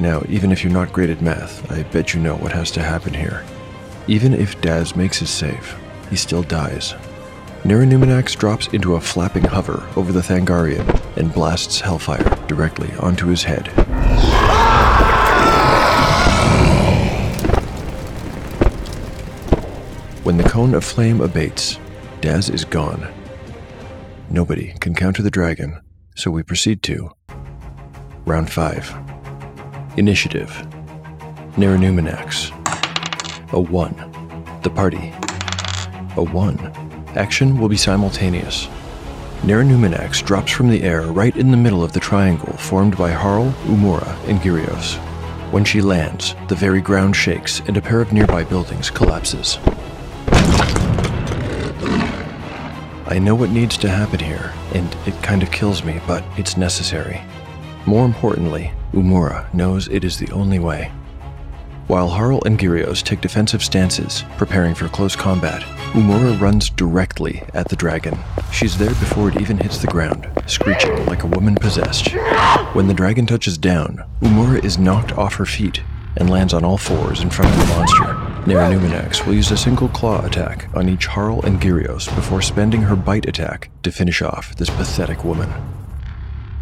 Now, 0.00 0.22
even 0.26 0.52
if 0.52 0.64
you're 0.64 0.72
not 0.72 0.94
great 0.94 1.10
at 1.10 1.20
math, 1.20 1.70
I 1.70 1.82
bet 1.82 2.14
you 2.14 2.20
know 2.20 2.36
what 2.36 2.52
has 2.52 2.70
to 2.70 2.82
happen 2.82 3.12
here. 3.12 3.44
Even 4.08 4.32
if 4.32 4.58
Daz 4.62 4.96
makes 4.96 5.18
his 5.18 5.28
save, 5.28 5.76
he 6.08 6.16
still 6.16 6.42
dies. 6.42 6.94
Nerenuminax 7.64 8.36
drops 8.36 8.66
into 8.68 8.96
a 8.96 9.00
flapping 9.00 9.44
hover 9.44 9.88
over 9.94 10.10
the 10.10 10.20
Thangarian 10.20 11.16
and 11.16 11.32
blasts 11.32 11.80
Hellfire 11.80 12.24
directly 12.48 12.92
onto 12.98 13.28
his 13.28 13.44
head. 13.44 13.68
When 20.24 20.38
the 20.38 20.48
cone 20.48 20.74
of 20.74 20.84
flame 20.84 21.20
abates, 21.20 21.78
Daz 22.20 22.50
is 22.50 22.64
gone. 22.64 23.12
Nobody 24.28 24.74
can 24.80 24.96
counter 24.96 25.22
the 25.22 25.30
dragon, 25.30 25.80
so 26.16 26.32
we 26.32 26.42
proceed 26.42 26.82
to 26.84 27.12
Round 28.24 28.50
5. 28.50 28.92
Initiative 29.98 30.50
Nerenuminax. 31.52 32.50
A 33.52 33.60
1. 33.60 34.60
The 34.62 34.70
party. 34.70 35.12
A 36.16 36.22
1. 36.24 36.81
Action 37.14 37.58
will 37.58 37.68
be 37.68 37.76
simultaneous. 37.76 38.68
Nerenuminax 39.42 40.24
drops 40.24 40.50
from 40.50 40.70
the 40.70 40.82
air 40.82 41.02
right 41.02 41.36
in 41.36 41.50
the 41.50 41.56
middle 41.56 41.84
of 41.84 41.92
the 41.92 42.00
triangle 42.00 42.52
formed 42.54 42.96
by 42.96 43.10
Harl, 43.10 43.52
Umura, 43.64 44.16
and 44.28 44.40
Gyrios. 44.40 44.96
When 45.50 45.64
she 45.64 45.82
lands, 45.82 46.34
the 46.48 46.54
very 46.54 46.80
ground 46.80 47.14
shakes 47.14 47.60
and 47.66 47.76
a 47.76 47.82
pair 47.82 48.00
of 48.00 48.12
nearby 48.12 48.44
buildings 48.44 48.88
collapses. 48.88 49.58
I 53.06 53.18
know 53.20 53.34
what 53.34 53.50
needs 53.50 53.76
to 53.78 53.90
happen 53.90 54.20
here, 54.20 54.54
and 54.74 54.88
it 55.06 55.22
kind 55.22 55.42
of 55.42 55.50
kills 55.50 55.84
me, 55.84 56.00
but 56.06 56.24
it's 56.38 56.56
necessary. 56.56 57.20
More 57.84 58.06
importantly, 58.06 58.72
Umura 58.94 59.52
knows 59.52 59.88
it 59.88 60.04
is 60.04 60.18
the 60.18 60.30
only 60.32 60.58
way. 60.58 60.90
While 61.88 62.08
Harl 62.08 62.42
and 62.44 62.58
Gyrios 62.58 63.02
take 63.02 63.20
defensive 63.20 63.62
stances, 63.62 64.24
preparing 64.38 64.74
for 64.74 64.88
close 64.88 65.16
combat, 65.16 65.62
Umura 65.92 66.40
runs 66.40 66.70
directly 66.70 67.42
at 67.54 67.68
the 67.68 67.76
dragon. 67.76 68.18
She's 68.52 68.78
there 68.78 68.90
before 68.90 69.28
it 69.28 69.40
even 69.40 69.58
hits 69.58 69.78
the 69.78 69.88
ground, 69.88 70.28
screeching 70.46 71.04
like 71.06 71.24
a 71.24 71.26
woman 71.26 71.56
possessed. 71.56 72.12
When 72.74 72.86
the 72.86 72.94
dragon 72.94 73.26
touches 73.26 73.58
down, 73.58 74.04
Umura 74.20 74.64
is 74.64 74.78
knocked 74.78 75.12
off 75.18 75.34
her 75.34 75.44
feet 75.44 75.82
and 76.16 76.30
lands 76.30 76.54
on 76.54 76.64
all 76.64 76.78
fours 76.78 77.20
in 77.20 77.30
front 77.30 77.52
of 77.52 77.58
the 77.58 77.74
monster. 77.74 78.04
Nerenuminax 78.50 79.26
will 79.26 79.34
use 79.34 79.50
a 79.50 79.56
single 79.56 79.88
claw 79.88 80.24
attack 80.24 80.68
on 80.74 80.88
each 80.88 81.06
Harl 81.06 81.42
and 81.44 81.60
Gyrios 81.60 82.14
before 82.14 82.42
spending 82.42 82.82
her 82.82 82.96
bite 82.96 83.28
attack 83.28 83.70
to 83.82 83.90
finish 83.90 84.22
off 84.22 84.54
this 84.56 84.70
pathetic 84.70 85.24
woman. 85.24 85.50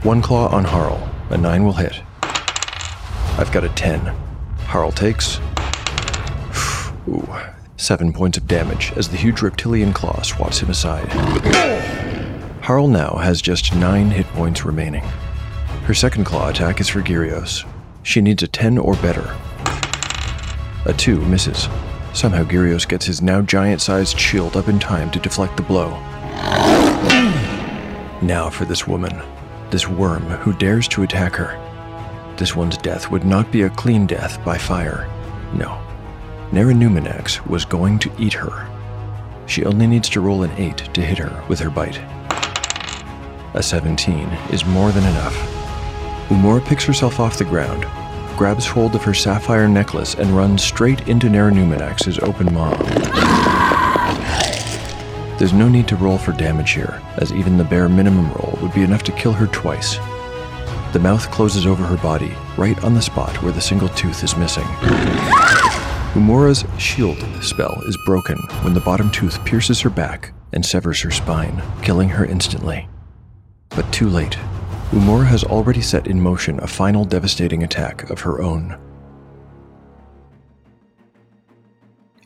One 0.02 0.22
claw 0.22 0.48
on 0.48 0.64
Harl, 0.64 1.08
a 1.28 1.36
9 1.36 1.64
will 1.64 1.74
hit. 1.74 2.00
I've 3.38 3.52
got 3.52 3.64
a 3.64 3.68
10. 3.68 4.29
Harl 4.70 4.92
takes. 4.92 5.40
Ooh, 7.08 7.28
7 7.76 8.12
points 8.12 8.38
of 8.38 8.46
damage 8.46 8.92
as 8.96 9.08
the 9.08 9.16
huge 9.16 9.42
reptilian 9.42 9.92
claw 9.92 10.22
swats 10.22 10.60
him 10.60 10.70
aside. 10.70 11.08
Harl 12.62 12.86
now 12.86 13.16
has 13.16 13.42
just 13.42 13.74
9 13.74 14.10
hit 14.12 14.26
points 14.28 14.64
remaining. 14.64 15.02
Her 15.86 15.94
second 15.94 16.22
claw 16.24 16.50
attack 16.50 16.80
is 16.80 16.88
for 16.88 17.02
Gyrios. 17.02 17.68
She 18.04 18.20
needs 18.20 18.44
a 18.44 18.46
10 18.46 18.78
or 18.78 18.94
better. 18.94 19.36
A 20.86 20.94
2 20.96 21.20
misses. 21.22 21.68
Somehow 22.14 22.44
Gyrios 22.44 22.88
gets 22.88 23.06
his 23.06 23.20
now 23.20 23.42
giant 23.42 23.80
sized 23.80 24.20
shield 24.20 24.56
up 24.56 24.68
in 24.68 24.78
time 24.78 25.10
to 25.10 25.18
deflect 25.18 25.56
the 25.56 25.64
blow. 25.64 25.90
Now 28.22 28.50
for 28.52 28.66
this 28.66 28.86
woman, 28.86 29.20
this 29.70 29.88
worm 29.88 30.22
who 30.22 30.52
dares 30.52 30.86
to 30.88 31.02
attack 31.02 31.34
her. 31.34 31.59
This 32.40 32.56
one's 32.56 32.78
death 32.78 33.10
would 33.10 33.26
not 33.26 33.52
be 33.52 33.62
a 33.62 33.68
clean 33.68 34.06
death 34.06 34.42
by 34.46 34.56
fire. 34.56 35.06
No. 35.52 35.78
Nerenuminax 36.52 37.46
was 37.46 37.66
going 37.66 37.98
to 37.98 38.10
eat 38.18 38.32
her. 38.32 38.66
She 39.44 39.66
only 39.66 39.86
needs 39.86 40.08
to 40.08 40.22
roll 40.22 40.42
an 40.42 40.50
8 40.52 40.88
to 40.94 41.02
hit 41.02 41.18
her 41.18 41.44
with 41.48 41.58
her 41.60 41.68
bite. 41.68 41.98
A 43.52 43.62
17 43.62 44.26
is 44.52 44.64
more 44.64 44.90
than 44.90 45.04
enough. 45.04 45.36
Umura 46.30 46.64
picks 46.64 46.82
herself 46.82 47.20
off 47.20 47.36
the 47.36 47.44
ground, 47.44 47.82
grabs 48.38 48.66
hold 48.66 48.94
of 48.94 49.04
her 49.04 49.12
sapphire 49.12 49.68
necklace, 49.68 50.14
and 50.14 50.34
runs 50.34 50.64
straight 50.64 51.08
into 51.08 51.26
Nerenuminax's 51.26 52.20
open 52.20 52.54
maw. 52.54 52.74
There's 55.36 55.52
no 55.52 55.68
need 55.68 55.88
to 55.88 55.96
roll 55.96 56.16
for 56.16 56.32
damage 56.32 56.70
here, 56.70 57.02
as 57.18 57.34
even 57.34 57.58
the 57.58 57.64
bare 57.64 57.90
minimum 57.90 58.32
roll 58.32 58.58
would 58.62 58.72
be 58.72 58.82
enough 58.82 59.02
to 59.02 59.12
kill 59.12 59.34
her 59.34 59.46
twice. 59.48 59.98
The 60.92 60.98
mouth 60.98 61.30
closes 61.30 61.66
over 61.66 61.84
her 61.84 61.96
body, 61.98 62.32
right 62.56 62.82
on 62.82 62.94
the 62.94 63.02
spot 63.02 63.40
where 63.42 63.52
the 63.52 63.60
single 63.60 63.88
tooth 63.90 64.24
is 64.24 64.36
missing. 64.36 64.66
Umura's 66.14 66.64
shield 66.82 67.18
spell 67.40 67.80
is 67.86 67.96
broken 68.04 68.36
when 68.62 68.74
the 68.74 68.80
bottom 68.80 69.08
tooth 69.12 69.44
pierces 69.44 69.80
her 69.82 69.90
back 69.90 70.32
and 70.52 70.66
severs 70.66 71.00
her 71.02 71.12
spine, 71.12 71.62
killing 71.82 72.08
her 72.08 72.24
instantly. 72.24 72.88
But 73.68 73.92
too 73.92 74.08
late. 74.08 74.36
Umura 74.90 75.26
has 75.26 75.44
already 75.44 75.80
set 75.80 76.08
in 76.08 76.20
motion 76.20 76.58
a 76.58 76.66
final 76.66 77.04
devastating 77.04 77.62
attack 77.62 78.10
of 78.10 78.22
her 78.22 78.42
own. 78.42 78.76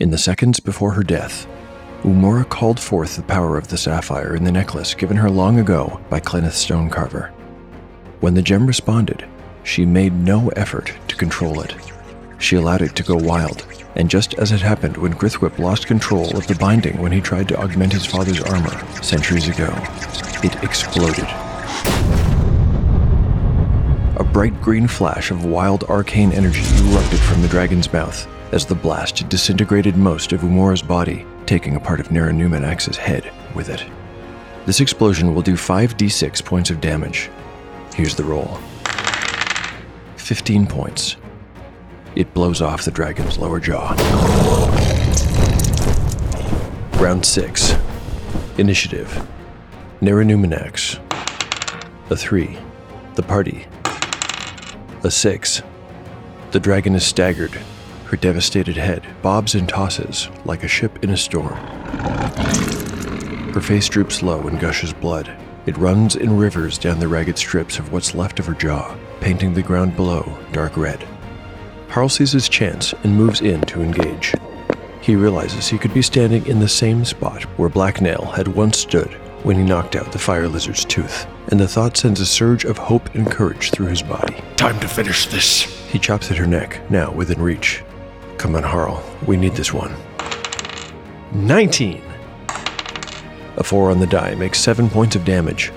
In 0.00 0.10
the 0.10 0.16
seconds 0.16 0.58
before 0.58 0.92
her 0.92 1.02
death, 1.02 1.46
Umura 2.02 2.48
called 2.48 2.80
forth 2.80 3.16
the 3.16 3.22
power 3.24 3.58
of 3.58 3.68
the 3.68 3.76
sapphire 3.76 4.34
in 4.34 4.44
the 4.44 4.52
necklace 4.52 4.94
given 4.94 5.18
her 5.18 5.30
long 5.30 5.58
ago 5.58 6.00
by 6.08 6.20
Clenneth 6.20 6.54
Stonecarver. 6.54 7.30
When 8.24 8.32
the 8.32 8.40
gem 8.40 8.66
responded, 8.66 9.26
she 9.64 9.84
made 9.84 10.14
no 10.14 10.48
effort 10.56 10.94
to 11.08 11.14
control 11.14 11.60
it. 11.60 11.74
She 12.38 12.56
allowed 12.56 12.80
it 12.80 12.96
to 12.96 13.02
go 13.02 13.16
wild, 13.16 13.66
and 13.96 14.08
just 14.08 14.32
as 14.38 14.50
it 14.50 14.62
happened 14.62 14.96
when 14.96 15.12
Grithwhip 15.12 15.58
lost 15.58 15.86
control 15.86 16.34
of 16.34 16.46
the 16.46 16.54
binding 16.54 16.96
when 17.02 17.12
he 17.12 17.20
tried 17.20 17.48
to 17.48 17.60
augment 17.60 17.92
his 17.92 18.06
father's 18.06 18.40
armor 18.40 19.02
centuries 19.02 19.46
ago, 19.46 19.70
it 20.42 20.56
exploded. 20.64 21.26
A 24.16 24.26
bright 24.32 24.58
green 24.62 24.88
flash 24.88 25.30
of 25.30 25.44
wild 25.44 25.84
arcane 25.90 26.32
energy 26.32 26.64
erupted 26.88 27.20
from 27.20 27.42
the 27.42 27.48
dragon's 27.48 27.92
mouth 27.92 28.26
as 28.52 28.64
the 28.64 28.74
blast 28.74 29.28
disintegrated 29.28 29.98
most 29.98 30.32
of 30.32 30.40
Umura's 30.40 30.80
body, 30.80 31.26
taking 31.44 31.76
a 31.76 31.80
part 31.80 32.00
of 32.00 32.08
Neranumenax's 32.08 32.96
head 32.96 33.30
with 33.54 33.68
it. 33.68 33.84
This 34.64 34.80
explosion 34.80 35.34
will 35.34 35.42
do 35.42 35.56
5d6 35.56 36.42
points 36.42 36.70
of 36.70 36.80
damage. 36.80 37.28
Here's 37.94 38.16
the 38.16 38.24
roll 38.24 38.58
15 40.16 40.66
points. 40.66 41.14
It 42.16 42.34
blows 42.34 42.60
off 42.60 42.84
the 42.84 42.90
dragon's 42.90 43.38
lower 43.38 43.60
jaw. 43.60 43.94
Round 46.96 47.24
6 47.24 47.76
Initiative 48.58 49.28
Neranumenax. 50.00 50.98
A 52.10 52.16
3. 52.16 52.58
The 53.14 53.22
party. 53.22 53.66
A 55.04 55.10
6. 55.10 55.62
The 56.50 56.60
dragon 56.60 56.96
is 56.96 57.06
staggered. 57.06 57.52
Her 58.06 58.16
devastated 58.16 58.76
head 58.76 59.06
bobs 59.22 59.54
and 59.54 59.68
tosses 59.68 60.28
like 60.44 60.64
a 60.64 60.68
ship 60.68 61.04
in 61.04 61.10
a 61.10 61.16
storm. 61.16 61.54
Her 63.54 63.60
face 63.60 63.88
droops 63.88 64.20
low 64.20 64.48
and 64.48 64.58
gushes 64.58 64.92
blood. 64.92 65.30
It 65.66 65.78
runs 65.78 66.16
in 66.16 66.36
rivers 66.36 66.76
down 66.76 66.98
the 66.98 67.08
ragged 67.08 67.38
strips 67.38 67.78
of 67.78 67.90
what's 67.90 68.14
left 68.14 68.38
of 68.38 68.46
her 68.46 68.54
jaw, 68.54 68.96
painting 69.20 69.54
the 69.54 69.62
ground 69.62 69.96
below 69.96 70.38
dark 70.52 70.76
red. 70.76 71.06
Harl 71.88 72.08
sees 72.08 72.32
his 72.32 72.48
chance 72.48 72.92
and 73.02 73.16
moves 73.16 73.40
in 73.40 73.62
to 73.62 73.80
engage. 73.80 74.34
He 75.00 75.16
realizes 75.16 75.68
he 75.68 75.78
could 75.78 75.94
be 75.94 76.02
standing 76.02 76.46
in 76.46 76.60
the 76.60 76.68
same 76.68 77.04
spot 77.04 77.44
where 77.58 77.68
Black 77.68 78.00
Nail 78.00 78.26
had 78.36 78.48
once 78.48 78.78
stood 78.78 79.12
when 79.42 79.56
he 79.56 79.62
knocked 79.62 79.96
out 79.96 80.10
the 80.12 80.18
fire 80.18 80.48
lizard's 80.48 80.84
tooth, 80.84 81.26
and 81.48 81.60
the 81.60 81.68
thought 81.68 81.96
sends 81.96 82.20
a 82.20 82.26
surge 82.26 82.64
of 82.64 82.78
hope 82.78 83.14
and 83.14 83.30
courage 83.30 83.70
through 83.70 83.86
his 83.86 84.02
body. 84.02 84.36
Time 84.56 84.80
to 84.80 84.88
finish 84.88 85.26
this. 85.26 85.62
He 85.88 85.98
chops 85.98 86.30
at 86.30 86.38
her 86.38 86.46
neck, 86.46 86.80
now 86.90 87.12
within 87.12 87.40
reach. 87.40 87.82
Come 88.38 88.56
on, 88.56 88.62
Harl, 88.62 89.02
we 89.26 89.36
need 89.36 89.54
this 89.54 89.72
one. 89.72 89.94
19! 91.32 92.02
A 93.56 93.64
4 93.64 93.90
on 93.90 94.00
the 94.00 94.06
die 94.06 94.34
makes 94.34 94.60
7 94.60 94.90
points 94.90 95.16
of 95.16 95.24
damage. 95.24 95.72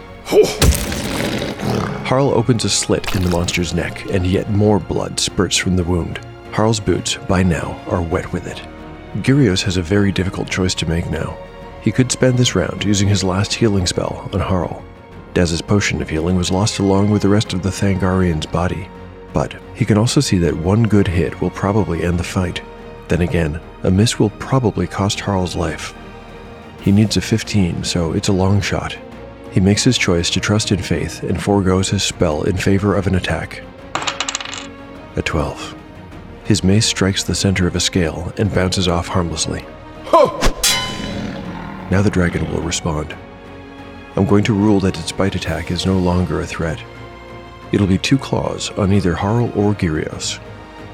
Harl 2.06 2.30
opens 2.30 2.66
a 2.66 2.70
slit 2.70 3.16
in 3.16 3.24
the 3.24 3.30
monster's 3.30 3.74
neck, 3.74 4.10
and 4.12 4.26
yet 4.26 4.50
more 4.50 4.80
blood 4.80 5.20
spurts 5.20 5.58
from 5.58 5.76
the 5.76 5.84
wound. 5.84 6.20
Harl's 6.52 6.80
boots, 6.80 7.18
by 7.28 7.44
now, 7.44 7.80
are 7.88 8.02
wet 8.02 8.32
with 8.32 8.48
it. 8.48 8.62
Gyrios 9.18 9.62
has 9.63 9.78
a 9.78 9.82
very 9.82 10.12
difficult 10.12 10.50
choice 10.50 10.74
to 10.76 10.88
make 10.88 11.10
now. 11.10 11.38
He 11.82 11.92
could 11.92 12.12
spend 12.12 12.38
this 12.38 12.56
round 12.56 12.84
using 12.84 13.08
his 13.08 13.24
last 13.24 13.54
healing 13.54 13.86
spell 13.86 14.30
on 14.34 14.40
Harl. 14.40 14.84
Daz's 15.34 15.62
potion 15.62 16.02
of 16.02 16.10
healing 16.10 16.36
was 16.36 16.52
lost 16.52 16.80
along 16.80 17.12
with 17.12 17.22
the 17.22 17.30
rest 17.30 17.54
of 17.54 17.62
the 17.62 17.70
Thangarian's 17.70 18.46
body, 18.46 18.90
but 19.34 19.56
he 19.76 19.86
can 19.86 19.98
also 19.98 20.20
see 20.20 20.38
that 20.40 20.58
one 20.58 20.84
good 20.84 21.08
hit 21.08 21.40
will 21.42 21.52
probably 21.52 22.04
end 22.04 22.20
the 22.20 22.24
fight. 22.24 22.62
Then 23.08 23.22
again, 23.22 23.60
a 23.84 23.92
miss 23.92 24.18
will 24.18 24.32
probably 24.32 24.88
cost 24.88 25.20
Harl's 25.20 25.56
life. 25.56 25.94
He 26.88 26.93
needs 26.93 27.17
a 27.17 27.21
15, 27.21 27.84
so 27.84 28.13
it's 28.13 28.30
a 28.30 28.32
long 28.32 28.62
shot. 28.62 28.97
He 29.52 29.60
makes 29.60 29.84
his 29.84 29.97
choice 29.97 30.30
to 30.30 30.39
trust 30.39 30.71
in 30.71 30.82
faith 30.82 31.21
and 31.21 31.43
foregoes 31.43 31.89
his 31.89 32.02
spell 32.02 32.43
in 32.43 32.56
favor 32.56 32.95
of 32.95 33.08
an 33.08 33.15
attack. 33.15 33.62
A 35.17 35.21
12. 35.21 35.76
His 36.45 36.63
mace 36.63 36.86
strikes 36.86 37.23
the 37.23 37.36
center 37.36 37.67
of 37.67 37.76
a 37.76 37.82
scale 37.82 38.32
and 38.38 38.56
bounces 38.56 38.88
off 38.88 39.10
harmlessly. 39.10 39.65
Now 41.91 42.02
the 42.02 42.10
dragon 42.10 42.50
will 42.50 42.62
respond. 42.62 43.13
I'm 44.15 44.26
going 44.26 44.45
to 44.45 44.54
rule 44.54 44.80
that 44.80 44.97
its 44.97 45.12
bite 45.12 45.36
attack 45.36 45.71
is 45.71 45.86
no 45.86 46.00
longer 46.00 46.39
a 46.39 46.47
threat. 46.47 46.82
It'll 47.73 47.86
be 47.86 47.97
two 47.97 48.17
claws 48.17 48.69
on 48.78 48.93
either 48.93 49.13
Harl 49.13 49.52
or 49.58 49.73
Gyrios. 49.73 50.39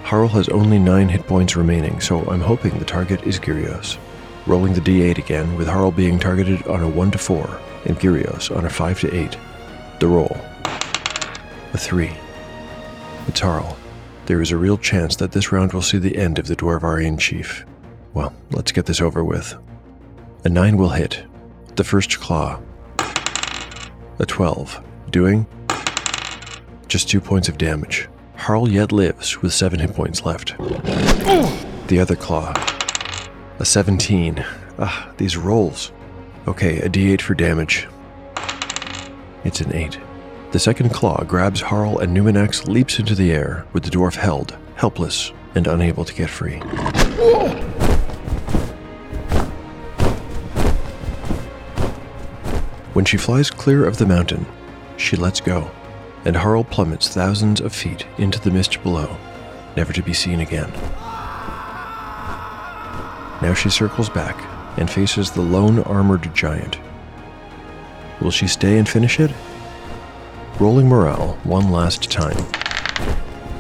Harl 0.02 0.30
has 0.30 0.50
only 0.50 0.80
9 0.80 1.10
hit 1.10 1.28
points 1.28 1.56
remaining, 1.56 2.02
so 2.02 2.28
I'm 2.32 2.42
hoping 2.42 2.80
the 2.80 2.84
target 2.84 3.22
is 3.28 3.40
Gyrios. 3.40 4.00
Rolling 4.46 4.74
the 4.74 4.82
d8 4.82 5.18
again, 5.18 5.56
with 5.56 5.68
Harl 5.68 5.92
being 5.92 6.20
targeted 6.20 6.68
on 6.68 6.82
a 6.82 6.88
1 6.88 7.12
to 7.12 7.18
4 7.18 7.62
and 7.86 7.98
Gyrios 7.98 8.56
on 8.56 8.66
a 8.66 8.70
5 8.70 9.00
to 9.02 9.16
8. 9.16 9.38
The 10.00 10.08
roll. 10.08 10.38
A 11.74 11.78
3. 11.78 12.12
It's 13.28 13.40
Harl. 13.40 13.78
There 14.26 14.42
is 14.42 14.52
a 14.52 14.58
real 14.58 14.78
chance 14.78 15.16
that 15.16 15.32
this 15.32 15.52
round 15.54 15.72
will 15.72 15.82
see 15.82 15.98
the 15.98 16.18
end 16.18 16.40
of 16.40 16.48
the 16.48 16.56
Dwarvarian 16.58 17.18
chief. 17.18 17.66
Well, 18.14 18.34
let's 18.52 18.74
get 18.74 18.86
this 18.86 19.02
over 19.02 19.24
with. 19.24 19.56
A 20.44 20.50
9 20.50 20.76
will 20.78 20.90
hit. 20.90 21.24
The 21.76 21.86
first 21.86 22.20
claw. 22.20 22.60
A 24.20 24.26
12. 24.26 24.84
Doing? 25.10 25.48
Just 26.90 27.10
2 27.10 27.22
points 27.22 27.48
of 27.48 27.58
damage. 27.58 28.10
Harl 28.36 28.70
yet 28.70 28.92
lives 28.92 29.42
with 29.42 29.54
7 29.54 29.80
hit 29.80 29.94
points 29.96 30.26
left. 30.26 30.58
The 30.58 32.00
other 32.02 32.18
claw. 32.18 32.54
A 33.60 33.66
17. 33.66 34.44
Ah, 34.80 35.12
these 35.18 35.38
rolls. 35.38 35.92
Okay, 36.48 36.80
a 36.80 36.90
d8 36.90 37.22
for 37.22 37.36
damage. 37.36 37.88
It's 39.44 39.62
an 39.62 39.74
8. 39.74 40.00
The 40.52 40.60
second 40.60 40.90
claw 40.90 41.24
grabs 41.24 41.62
Harl 41.62 42.00
and 42.00 42.16
Numenax 42.16 42.68
leaps 42.68 43.00
into 43.00 43.16
the 43.16 43.32
air, 43.32 43.66
with 43.72 43.84
the 43.84 43.92
dwarf 43.92 44.16
held, 44.16 44.58
helpless, 44.76 45.32
and 45.56 45.68
unable 45.68 46.04
to 46.04 46.14
get 46.14 46.30
free. 46.30 46.60
When 52.94 53.06
she 53.06 53.18
flies 53.18 53.50
clear 53.52 53.86
of 53.86 53.98
the 53.98 54.06
mountain, 54.06 54.46
she 54.98 55.16
lets 55.16 55.42
go, 55.42 55.70
and 56.26 56.36
Harl 56.36 56.64
plummets 56.64 57.10
thousands 57.10 57.62
of 57.62 57.74
feet 57.74 58.06
into 58.18 58.40
the 58.40 58.52
mist 58.52 58.82
below, 58.84 59.18
never 59.76 59.94
to 59.94 60.02
be 60.04 60.14
seen 60.14 60.40
again. 60.40 60.72
Now 63.44 63.54
she 63.54 63.70
circles 63.70 64.08
back 64.08 64.42
and 64.80 64.90
faces 64.90 65.30
the 65.30 65.42
lone 65.42 65.80
armored 65.80 66.34
giant. 66.34 66.80
Will 68.22 68.32
she 68.32 68.48
stay 68.48 68.78
and 68.78 68.88
finish 68.88 69.20
it? 69.20 69.32
Rolling 70.62 70.88
morale 70.88 71.38
one 71.44 71.70
last 71.70 72.10
time. 72.10 72.38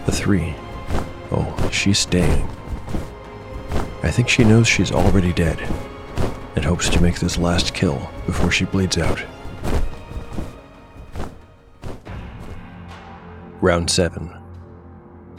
A 0.08 0.12
three. 0.12 0.56
Oh, 1.32 1.70
she's 1.70 2.00
staying. 2.00 2.48
I 4.04 4.10
think 4.10 4.30
she 4.30 4.46
knows 4.46 4.70
she's 4.70 4.94
already 4.94 5.34
dead 5.34 5.60
and 6.56 6.64
hopes 6.64 6.88
to 6.88 7.02
make 7.02 7.20
this 7.20 7.38
last 7.38 7.74
kill 7.74 8.10
before 8.26 8.52
she 8.52 8.64
bleeds 8.64 8.98
out. 8.98 9.22
Round 13.60 13.90
7 13.90 14.34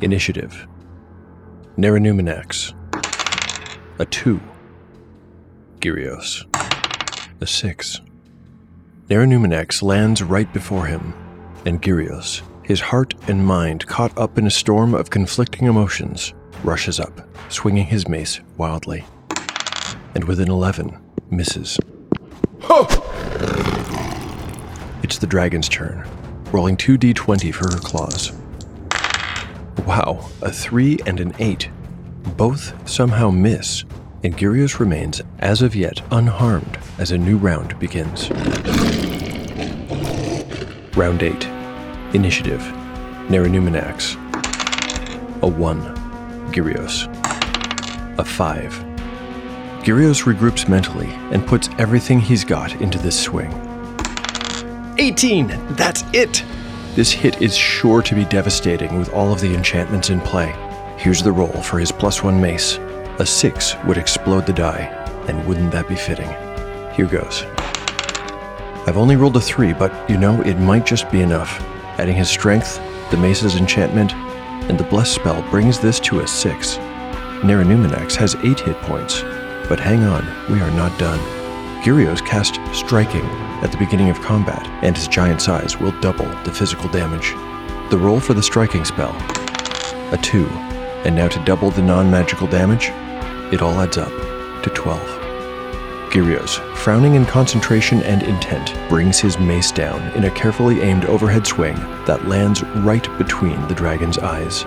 Initiative 0.02 0.66
Neranumenax 1.78 2.74
A 3.96 4.04
2 4.04 4.40
Gyrios 5.78 6.44
A 7.40 7.46
6 7.46 8.00
Neranumenax 9.09 9.85
lands 9.85 10.20
right 10.20 10.52
before 10.52 10.87
him, 10.87 11.14
and 11.64 11.80
Gyrios, 11.80 12.42
his 12.64 12.80
heart 12.80 13.14
and 13.28 13.46
mind 13.46 13.87
caught 13.87 14.18
up 14.18 14.37
in 14.37 14.48
a 14.48 14.50
storm 14.50 14.94
of 14.94 15.11
conflicting 15.11 15.68
emotions, 15.68 16.35
rushes 16.64 16.98
up, 16.98 17.20
swinging 17.48 17.87
his 17.87 18.09
mace 18.09 18.40
wildly. 18.57 19.04
And 20.16 20.24
with 20.24 20.40
an 20.40 20.50
11, 20.50 20.98
misses. 21.30 21.78
It's 25.04 25.18
the 25.18 25.28
dragon's 25.28 25.68
turn, 25.68 26.04
rolling 26.50 26.76
2d20 26.78 27.54
for 27.54 27.70
her 27.72 27.78
claws. 27.78 28.33
Wow, 29.87 30.28
a 30.42 30.50
3 30.50 30.98
and 31.07 31.20
an 31.20 31.33
8. 31.38 31.68
Both 32.25 32.89
somehow 32.89 33.31
miss, 33.31 33.85
and 34.25 34.37
Gyrios 34.37 34.81
remains, 34.81 35.23
as 35.39 35.63
of 35.63 35.77
yet, 35.77 36.01
unharmed 36.11 36.79
as 36.99 37.13
a 37.13 37.19
new 37.19 37.37
round 37.37 37.79
begins. 37.79 38.31
Round 40.97 41.23
8 41.23 41.45
Initiative 42.15 42.61
Neranumenax. 43.29 44.17
A 45.43 45.47
1 45.47 46.53
Gyrios. 46.53 47.07
a 48.19 48.25
5. 48.25 48.73
Gyrios 49.85 50.25
regroups 50.25 50.69
mentally 50.69 51.11
and 51.31 51.47
puts 51.47 51.69
everything 51.79 52.19
he's 52.19 52.45
got 52.45 52.75
into 52.81 52.99
this 52.99 53.21
swing. 53.21 53.53
18! 54.99 55.49
That's 55.77 56.03
it! 56.13 56.43
This 56.95 57.13
hit 57.13 57.43
is 57.43 57.57
sure 57.57 58.03
to 58.03 58.15
be 58.15 58.25
devastating 58.25 58.99
with 58.99 59.13
all 59.13 59.33
of 59.33 59.41
the 59.41 59.55
enchantments 59.55 60.11
in 60.11 60.21
play. 60.21 60.55
Here's 60.96 61.22
the 61.22 61.33
roll 61.33 61.62
for 61.62 61.78
his 61.78 61.92
plus 61.92 62.22
one 62.22 62.40
mace. 62.40 62.78
A 63.18 63.26
6 63.26 63.76
would 63.87 63.98
explode 63.98 64.46
the 64.46 64.52
die, 64.52 64.87
and 65.28 65.46
wouldn't 65.46 65.72
that 65.72 65.88
be 65.88 65.96
fitting? 65.96 66.28
Here 66.94 67.07
goes. 67.07 67.44
I've 68.87 68.96
only 68.96 69.16
rolled 69.16 69.37
a 69.37 69.40
3, 69.40 69.72
but 69.72 70.09
you 70.09 70.16
know, 70.16 70.40
it 70.42 70.59
might 70.59 70.87
just 70.87 71.11
be 71.11 71.20
enough. 71.20 71.61
Adding 71.98 72.16
his 72.16 72.28
strength, 72.28 72.80
the 73.11 73.16
mace's 73.16 73.57
enchantment, 73.57 74.14
and 74.14 74.78
the 74.78 74.85
blessed 74.85 75.14
spell 75.14 75.42
brings 75.50 75.78
this 75.78 76.00
to 76.00 76.20
a 76.20 76.26
6. 76.26 76.76
Naranuminax 77.42 78.14
has 78.14 78.37
8 78.37 78.61
hit 78.61 78.76
points, 78.83 79.20
but 79.68 79.80
hang 79.80 80.04
on, 80.04 80.24
we 80.50 80.61
are 80.61 80.70
not 80.70 80.98
done. 80.98 81.20
Gyrios 81.83 82.24
cast 82.24 82.59
Striking 82.72 83.24
at 83.62 83.70
the 83.70 83.78
beginning 83.78 84.09
of 84.09 84.20
combat, 84.20 84.66
and 84.83 84.96
his 84.96 85.09
giant 85.09 85.42
size 85.42 85.78
will 85.78 85.98
double 86.00 86.26
the 86.44 86.52
physical 86.52 86.88
damage. 86.88 87.33
The 87.90 87.98
roll 87.98 88.20
for 88.20 88.33
the 88.33 88.42
striking 88.42 88.85
spell 88.85 89.14
a 90.12 90.18
2, 90.18 90.46
and 91.05 91.14
now 91.14 91.29
to 91.29 91.45
double 91.45 91.71
the 91.71 91.83
non 91.83 92.11
magical 92.11 92.47
damage, 92.47 92.90
it 93.53 93.62
all 93.62 93.79
adds 93.81 93.99
up 93.99 94.11
to 94.62 94.71
12. 94.71 95.01
Gyrios, 96.11 96.59
frowning 96.77 97.17
in 97.17 97.27
concentration 97.27 98.01
and 98.03 98.23
intent, 98.23 98.73
brings 98.88 99.19
his 99.19 99.38
mace 99.38 99.73
down 99.73 100.01
in 100.12 100.25
a 100.25 100.31
carefully 100.31 100.81
aimed 100.81 101.05
overhead 101.07 101.47
swing 101.47 101.75
that 102.07 102.27
lands 102.29 102.62
right 102.62 103.07
between 103.19 103.61
the 103.69 103.75
dragon's 103.75 104.19
eyes. 104.19 104.64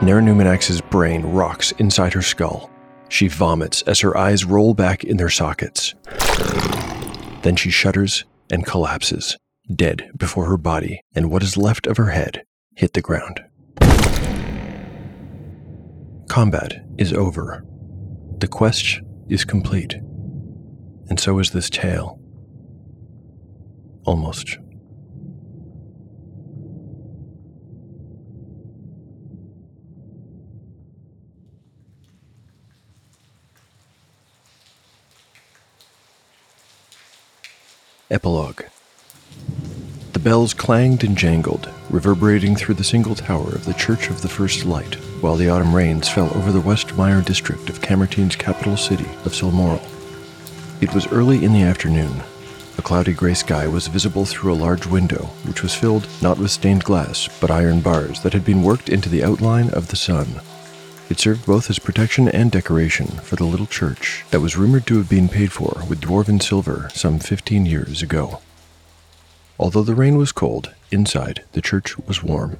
Naranuminax's 0.00 0.80
brain 0.80 1.22
rocks 1.22 1.72
inside 1.72 2.12
her 2.12 2.22
skull. 2.22 2.70
She 3.08 3.28
vomits 3.28 3.82
as 3.82 4.00
her 4.00 4.16
eyes 4.16 4.44
roll 4.44 4.74
back 4.74 5.02
in 5.02 5.16
their 5.16 5.30
sockets. 5.30 5.94
Then 7.42 7.56
she 7.56 7.70
shudders 7.70 8.24
and 8.50 8.66
collapses, 8.66 9.36
dead 9.74 10.10
before 10.16 10.44
her 10.46 10.56
body 10.56 11.02
and 11.14 11.30
what 11.30 11.42
is 11.42 11.56
left 11.56 11.86
of 11.86 11.96
her 11.96 12.10
head 12.10 12.44
hit 12.74 12.92
the 12.92 13.02
ground. 13.02 13.44
Combat 16.28 16.84
is 16.98 17.12
over. 17.12 17.64
The 18.38 18.48
quest 18.48 19.00
is 19.28 19.44
complete. 19.44 19.94
And 21.08 21.18
so 21.18 21.38
is 21.38 21.50
this 21.50 21.68
tale. 21.68 22.18
Almost. 24.04 24.58
Epilogue 38.10 38.62
The 40.20 40.28
bells 40.28 40.52
clanged 40.52 41.02
and 41.02 41.16
jangled, 41.16 41.70
reverberating 41.88 42.54
through 42.54 42.74
the 42.74 42.84
single 42.84 43.14
tower 43.14 43.54
of 43.54 43.64
the 43.64 43.72
Church 43.72 44.10
of 44.10 44.20
the 44.20 44.28
First 44.28 44.66
Light, 44.66 44.96
while 45.22 45.34
the 45.34 45.48
autumn 45.48 45.74
rains 45.74 46.10
fell 46.10 46.28
over 46.36 46.52
the 46.52 46.60
Westmire 46.60 47.24
district 47.24 47.70
of 47.70 47.80
Camertine's 47.80 48.36
capital 48.36 48.76
city 48.76 49.06
of 49.24 49.32
Silmoral. 49.32 49.80
It 50.82 50.92
was 50.92 51.10
early 51.10 51.42
in 51.42 51.54
the 51.54 51.62
afternoon. 51.62 52.20
A 52.76 52.82
cloudy 52.82 53.14
gray 53.14 53.32
sky 53.32 53.66
was 53.66 53.86
visible 53.86 54.26
through 54.26 54.52
a 54.52 54.62
large 54.62 54.84
window, 54.84 55.30
which 55.46 55.62
was 55.62 55.74
filled 55.74 56.06
not 56.20 56.36
with 56.36 56.50
stained 56.50 56.84
glass, 56.84 57.26
but 57.40 57.50
iron 57.50 57.80
bars 57.80 58.20
that 58.20 58.34
had 58.34 58.44
been 58.44 58.62
worked 58.62 58.90
into 58.90 59.08
the 59.08 59.24
outline 59.24 59.70
of 59.70 59.88
the 59.88 59.96
sun. 59.96 60.42
It 61.08 61.18
served 61.18 61.46
both 61.46 61.70
as 61.70 61.78
protection 61.78 62.28
and 62.28 62.52
decoration 62.52 63.06
for 63.06 63.36
the 63.36 63.44
little 63.44 63.64
church 63.64 64.26
that 64.32 64.40
was 64.40 64.58
rumored 64.58 64.86
to 64.88 64.98
have 64.98 65.08
been 65.08 65.30
paid 65.30 65.50
for 65.50 65.82
with 65.88 66.02
dwarven 66.02 66.42
silver 66.42 66.90
some 66.92 67.20
15 67.20 67.64
years 67.64 68.02
ago. 68.02 68.42
Although 69.60 69.82
the 69.82 69.94
rain 69.94 70.16
was 70.16 70.32
cold, 70.32 70.74
inside 70.90 71.44
the 71.52 71.60
church 71.60 71.98
was 71.98 72.22
warm. 72.22 72.58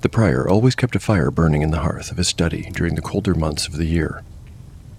The 0.00 0.08
prior 0.08 0.48
always 0.48 0.74
kept 0.74 0.96
a 0.96 1.00
fire 1.00 1.30
burning 1.30 1.62
in 1.62 1.70
the 1.70 1.82
hearth 1.82 2.10
of 2.10 2.16
his 2.16 2.26
study 2.26 2.72
during 2.72 2.96
the 2.96 3.00
colder 3.00 3.36
months 3.36 3.68
of 3.68 3.76
the 3.76 3.84
year. 3.84 4.24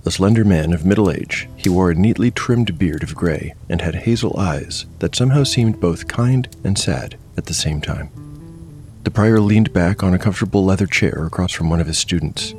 A 0.06 0.12
slender 0.12 0.46
man 0.46 0.72
of 0.72 0.86
middle 0.86 1.12
age, 1.12 1.50
he 1.58 1.68
wore 1.68 1.92
a 1.92 1.94
neatly 1.94 2.32
trimmed 2.32 2.80
beard 2.80 3.04
of 3.04 3.16
gray 3.16 3.54
and 3.68 3.82
had 3.82 3.96
hazel 3.96 4.40
eyes 4.40 4.86
that 5.00 5.14
somehow 5.14 5.44
seemed 5.44 5.82
both 5.82 6.08
kind 6.08 6.48
and 6.64 6.78
sad 6.78 7.18
at 7.36 7.48
the 7.48 7.54
same 7.54 7.82
time. 7.82 8.10
The 9.04 9.12
prior 9.12 9.42
leaned 9.42 9.74
back 9.74 10.04
on 10.04 10.14
a 10.14 10.20
comfortable 10.20 10.64
leather 10.64 10.88
chair 10.88 11.26
across 11.26 11.52
from 11.52 11.70
one 11.70 11.82
of 11.82 11.88
his 11.88 11.98
students. 11.98 12.54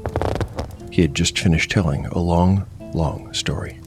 He 0.91 1.01
had 1.01 1.15
just 1.15 1.39
finished 1.39 1.71
telling 1.71 2.05
a 2.09 2.19
long, 2.19 2.67
long 2.93 3.33
story. 3.33 3.81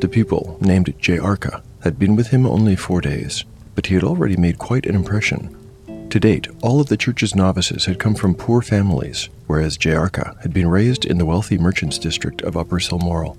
The 0.00 0.08
pupil, 0.08 0.56
named 0.62 0.94
J. 0.98 1.18
Arca, 1.18 1.62
had 1.84 1.98
been 1.98 2.16
with 2.16 2.28
him 2.28 2.46
only 2.46 2.76
four 2.76 3.00
days, 3.00 3.44
but 3.74 3.86
he 3.86 3.94
had 3.94 4.04
already 4.04 4.36
made 4.36 4.58
quite 4.58 4.86
an 4.86 4.94
impression. 4.94 5.56
To 6.10 6.20
date, 6.20 6.46
all 6.62 6.80
of 6.80 6.88
the 6.88 6.96
church's 6.96 7.34
novices 7.34 7.86
had 7.86 7.98
come 7.98 8.14
from 8.14 8.34
poor 8.34 8.60
families, 8.60 9.30
whereas 9.46 9.78
J. 9.78 9.94
Arca 9.94 10.36
had 10.42 10.52
been 10.52 10.68
raised 10.68 11.04
in 11.06 11.18
the 11.18 11.24
wealthy 11.24 11.56
merchants' 11.56 11.98
district 11.98 12.42
of 12.42 12.56
Upper 12.56 12.78
Silmoral. 12.78 13.36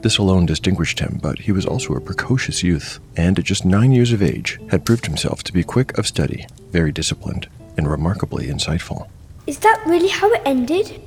This 0.00 0.18
alone 0.18 0.46
distinguished 0.46 1.00
him, 1.00 1.18
but 1.22 1.40
he 1.40 1.52
was 1.52 1.66
also 1.66 1.94
a 1.94 2.00
precocious 2.00 2.62
youth, 2.62 3.00
and 3.16 3.38
at 3.38 3.44
just 3.44 3.64
nine 3.64 3.92
years 3.92 4.12
of 4.12 4.22
age 4.22 4.58
had 4.70 4.84
proved 4.84 5.06
himself 5.06 5.42
to 5.44 5.52
be 5.52 5.62
quick 5.62 5.96
of 5.98 6.06
study, 6.06 6.46
very 6.72 6.92
disciplined, 6.92 7.48
and 7.76 7.90
remarkably 7.90 8.46
insightful. 8.46 9.08
Is 9.46 9.58
that 9.58 9.82
really 9.86 10.08
how 10.08 10.32
it 10.32 10.42
ended? 10.46 11.02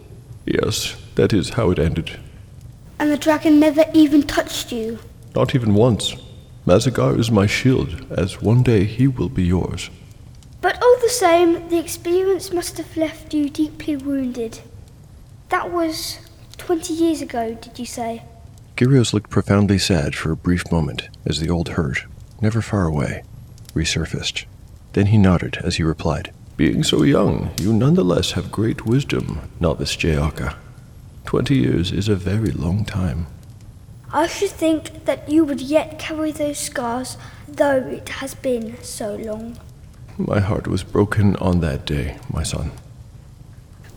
Yes, 0.46 0.96
that 1.16 1.34
is 1.34 1.50
how 1.50 1.72
it 1.72 1.80
ended. 1.80 2.20
And 3.00 3.12
the 3.12 3.18
dragon 3.18 3.60
never 3.60 3.86
even 3.94 4.24
touched 4.24 4.72
you? 4.72 5.00
Not 5.36 5.54
even 5.56 5.74
once. 5.74 6.16
Mazagar 6.68 7.18
is 7.18 7.32
my 7.32 7.48
shield, 7.48 8.06
as 8.12 8.42
one 8.42 8.62
day 8.62 8.84
he 8.84 9.08
will 9.08 9.30
be 9.30 9.44
yours. 9.44 9.90
But 10.60 10.76
all 10.84 10.98
the 11.00 11.08
same, 11.08 11.70
the 11.70 11.80
experience 11.80 12.52
must 12.52 12.76
have 12.76 12.98
left 12.98 13.34
you 13.34 13.50
deeply 13.50 13.96
wounded. 13.96 14.60
That 15.48 15.72
was 15.72 16.18
20 16.58 16.94
years 16.94 17.22
ago, 17.22 17.54
did 17.54 17.80
you 17.80 17.86
say? 17.86 18.24
Gyrios 18.76 19.14
looked 19.14 19.30
profoundly 19.30 19.78
sad 19.78 20.14
for 20.14 20.30
a 20.30 20.36
brief 20.36 20.70
moment 20.70 21.08
as 21.26 21.40
the 21.40 21.50
old 21.50 21.70
hurt, 21.70 22.04
never 22.42 22.62
far 22.62 22.84
away, 22.84 23.24
resurfaced. 23.74 24.44
Then 24.92 25.06
he 25.06 25.18
nodded 25.18 25.60
as 25.64 25.78
he 25.78 25.84
replied, 25.84 26.34
Being 26.58 26.84
so 26.84 27.04
young, 27.04 27.52
you 27.62 27.72
nonetheless 27.72 28.32
have 28.32 28.52
great 28.52 28.86
wisdom, 28.86 29.50
novice 29.62 29.96
Jayaka. 29.96 30.58
Twenty 31.24 31.56
years 31.56 31.94
is 31.94 32.10
a 32.10 32.16
very 32.18 32.52
long 32.52 32.84
time. 32.84 33.28
I 34.14 34.28
should 34.28 34.52
think 34.52 35.06
that 35.06 35.28
you 35.28 35.44
would 35.44 35.60
yet 35.60 36.00
carry 36.00 36.32
those 36.32 36.58
scars, 36.58 37.18
though 37.48 37.78
it 37.78 38.08
has 38.10 38.36
been 38.36 38.82
so 38.82 39.16
long. 39.16 39.58
My 40.18 40.40
heart 40.40 40.68
was 40.68 40.84
broken 40.84 41.36
on 41.38 41.60
that 41.60 41.86
day, 41.86 42.18
my 42.32 42.44
son. 42.44 42.72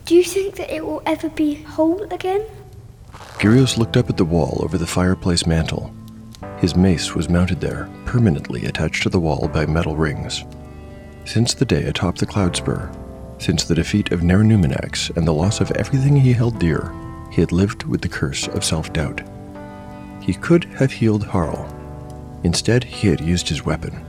Do 0.04 0.16
you 0.16 0.24
think 0.24 0.56
that 0.56 0.74
it 0.74 0.84
will 0.84 1.02
ever 1.06 1.28
be 1.28 1.62
whole 1.62 2.02
again? 2.12 2.44
Gyrios 3.38 3.78
looked 3.78 3.96
up 3.96 4.10
at 4.10 4.16
the 4.16 4.24
wall 4.24 4.60
over 4.62 4.76
the 4.76 4.86
fireplace 4.86 5.46
mantel. 5.46 5.94
His 6.58 6.74
mace 6.74 7.14
was 7.14 7.28
mounted 7.28 7.60
there, 7.60 7.88
permanently 8.04 8.66
attached 8.66 9.04
to 9.04 9.08
the 9.08 9.20
wall 9.20 9.48
by 9.48 9.64
metal 9.64 9.96
rings. 9.96 10.44
Since 11.24 11.54
the 11.54 11.64
day 11.64 11.84
atop 11.84 12.18
the 12.18 12.26
Cloudspur, 12.26 12.92
since 13.40 13.64
the 13.64 13.74
defeat 13.74 14.10
of 14.10 14.20
Naranuminax 14.20 15.16
and 15.16 15.26
the 15.26 15.32
loss 15.32 15.60
of 15.60 15.70
everything 15.72 16.16
he 16.16 16.32
held 16.32 16.58
dear, 16.58 16.92
he 17.30 17.40
had 17.40 17.52
lived 17.52 17.84
with 17.84 18.02
the 18.02 18.08
curse 18.08 18.48
of 18.48 18.64
self 18.64 18.92
doubt. 18.92 19.22
He 20.20 20.34
could 20.34 20.64
have 20.64 20.92
healed 20.92 21.26
Harl. 21.26 21.68
Instead, 22.44 22.84
he 22.84 23.08
had 23.08 23.20
used 23.20 23.48
his 23.48 23.64
weapon. 23.64 24.04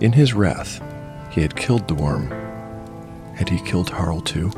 In 0.00 0.12
his 0.12 0.34
wrath, 0.34 0.80
he 1.30 1.42
had 1.42 1.56
killed 1.56 1.88
the 1.88 1.94
worm. 1.94 2.30
Had 3.34 3.48
he 3.48 3.60
killed 3.60 3.90
Harl 3.90 4.20
too? 4.20 4.50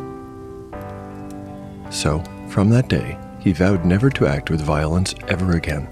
So, 1.90 2.22
from 2.48 2.70
that 2.70 2.88
day, 2.88 3.18
he 3.40 3.52
vowed 3.52 3.84
never 3.84 4.10
to 4.10 4.26
act 4.26 4.50
with 4.50 4.60
violence 4.60 5.14
ever 5.28 5.52
again. 5.52 5.88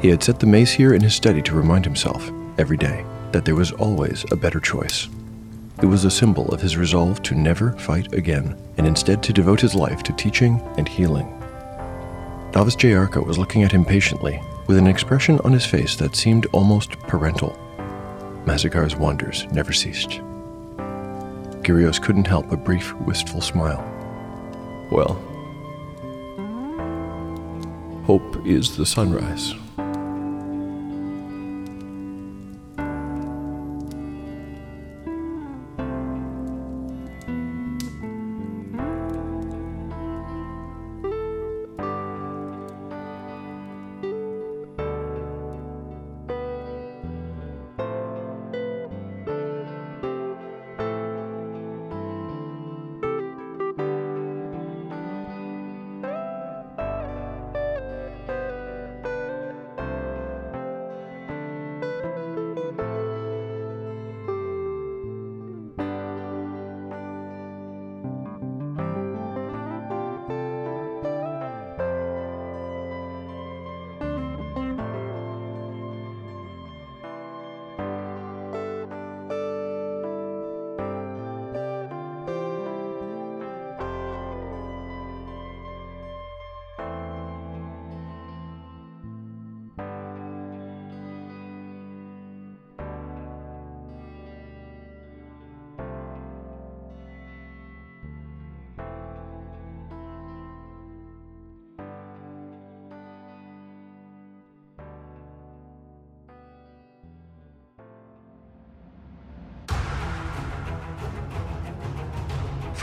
He 0.00 0.08
had 0.08 0.22
set 0.22 0.38
the 0.38 0.46
mace 0.46 0.72
here 0.72 0.94
in 0.94 1.02
his 1.02 1.14
study 1.14 1.42
to 1.42 1.54
remind 1.54 1.84
himself, 1.84 2.30
every 2.58 2.76
day, 2.76 3.04
that 3.32 3.44
there 3.44 3.54
was 3.54 3.72
always 3.72 4.24
a 4.30 4.36
better 4.36 4.60
choice. 4.60 5.08
It 5.82 5.86
was 5.86 6.04
a 6.04 6.10
symbol 6.10 6.48
of 6.54 6.60
his 6.60 6.76
resolve 6.76 7.22
to 7.24 7.34
never 7.34 7.72
fight 7.72 8.12
again, 8.14 8.56
and 8.78 8.86
instead 8.86 9.22
to 9.24 9.32
devote 9.32 9.60
his 9.60 9.74
life 9.74 10.02
to 10.04 10.12
teaching 10.12 10.60
and 10.78 10.88
healing. 10.88 11.35
Novice 12.56 12.76
Jayarka 12.76 13.22
was 13.22 13.36
looking 13.36 13.64
at 13.64 13.72
him 13.72 13.84
patiently, 13.84 14.42
with 14.66 14.78
an 14.78 14.86
expression 14.86 15.38
on 15.40 15.52
his 15.52 15.66
face 15.66 15.94
that 15.96 16.16
seemed 16.16 16.46
almost 16.52 16.98
parental. 17.00 17.50
Mazagar's 18.46 18.96
wonders 18.96 19.44
never 19.52 19.74
ceased. 19.74 20.22
Gyrios 21.60 22.00
couldn't 22.00 22.26
help 22.26 22.50
a 22.50 22.56
brief, 22.56 22.94
wistful 23.00 23.42
smile. 23.42 23.84
Well, 24.90 25.20
hope 28.06 28.46
is 28.46 28.74
the 28.74 28.86
sunrise. 28.86 29.52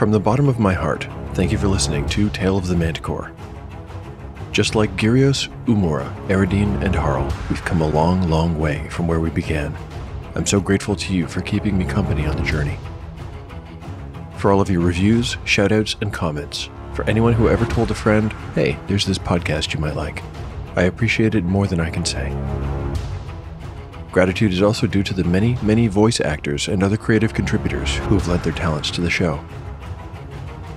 From 0.04 0.12
the 0.12 0.20
bottom 0.20 0.50
of 0.50 0.58
my 0.58 0.74
heart, 0.74 1.08
thank 1.32 1.50
you 1.50 1.56
for 1.56 1.66
listening 1.66 2.06
to 2.10 2.28
Tale 2.28 2.58
of 2.58 2.66
the 2.66 2.76
Manticore. 2.76 3.32
Just 4.52 4.74
like 4.74 4.94
Gyrios, 4.96 5.48
Umura, 5.64 6.14
Eridine, 6.28 6.84
and 6.84 6.94
Harl, 6.94 7.32
we've 7.48 7.64
come 7.64 7.80
a 7.80 7.88
long, 7.88 8.28
long 8.28 8.58
way 8.58 8.86
from 8.90 9.06
where 9.06 9.18
we 9.18 9.30
began. 9.30 9.74
I'm 10.34 10.44
so 10.44 10.60
grateful 10.60 10.94
to 10.94 11.14
you 11.14 11.26
for 11.26 11.40
keeping 11.40 11.78
me 11.78 11.86
company 11.86 12.26
on 12.26 12.36
the 12.36 12.42
journey. 12.42 12.76
For 14.36 14.52
all 14.52 14.60
of 14.60 14.68
your 14.68 14.82
reviews, 14.82 15.36
shoutouts, 15.46 15.96
and 16.02 16.12
comments, 16.12 16.68
for 16.92 17.08
anyone 17.08 17.32
who 17.32 17.48
ever 17.48 17.64
told 17.64 17.90
a 17.90 17.94
friend, 17.94 18.30
hey, 18.54 18.78
there's 18.88 19.06
this 19.06 19.16
podcast 19.16 19.72
you 19.72 19.80
might 19.80 19.96
like, 19.96 20.22
I 20.76 20.82
appreciate 20.82 21.34
it 21.34 21.44
more 21.44 21.66
than 21.66 21.80
I 21.80 21.88
can 21.88 22.04
say. 22.04 22.28
Gratitude 24.12 24.52
is 24.52 24.60
also 24.60 24.86
due 24.86 25.02
to 25.02 25.14
the 25.14 25.24
many, 25.24 25.56
many 25.62 25.86
voice 25.86 26.20
actors 26.20 26.68
and 26.68 26.82
other 26.82 26.98
creative 26.98 27.32
contributors 27.32 27.96
who 27.96 28.18
have 28.18 28.28
lent 28.28 28.44
their 28.44 28.52
talents 28.52 28.90
to 28.90 29.00
the 29.00 29.08
show. 29.08 29.42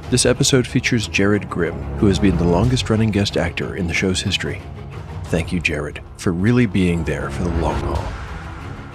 This 0.09 0.25
episode 0.25 0.65
features 0.65 1.09
Jared 1.09 1.49
Grimm, 1.49 1.75
who 1.97 2.05
has 2.05 2.17
been 2.17 2.37
the 2.37 2.45
longest 2.45 2.89
running 2.89 3.11
guest 3.11 3.35
actor 3.35 3.75
in 3.75 3.87
the 3.87 3.93
show's 3.93 4.21
history. 4.21 4.61
Thank 5.25 5.51
you, 5.51 5.59
Jared, 5.59 6.01
for 6.15 6.31
really 6.31 6.65
being 6.65 7.03
there 7.03 7.29
for 7.29 7.43
the 7.43 7.49
long 7.57 7.77
haul. 7.81 8.13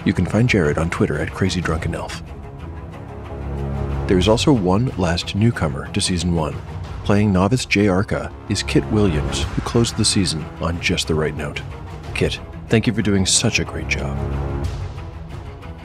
You 0.05 0.13
can 0.13 0.25
find 0.25 0.49
Jared 0.49 0.79
on 0.79 0.89
Twitter 0.89 1.19
at 1.19 1.31
Crazy 1.31 1.61
Drunken 1.61 1.93
Elf. 1.93 2.23
There 4.07 4.17
is 4.17 4.27
also 4.27 4.51
one 4.51 4.87
last 4.97 5.35
newcomer 5.35 5.87
to 5.93 6.01
season 6.01 6.33
one. 6.33 6.55
Playing 7.03 7.31
novice 7.31 7.67
Jay 7.67 7.87
Arca 7.87 8.33
is 8.49 8.63
Kit 8.63 8.83
Williams, 8.85 9.43
who 9.43 9.61
closed 9.61 9.97
the 9.97 10.05
season 10.05 10.43
on 10.61 10.81
just 10.81 11.07
the 11.07 11.13
right 11.13 11.37
note. 11.37 11.61
Kit, 12.15 12.39
thank 12.69 12.87
you 12.87 12.93
for 12.93 13.03
doing 13.03 13.27
such 13.27 13.59
a 13.59 13.65
great 13.65 13.87
job. 13.87 14.17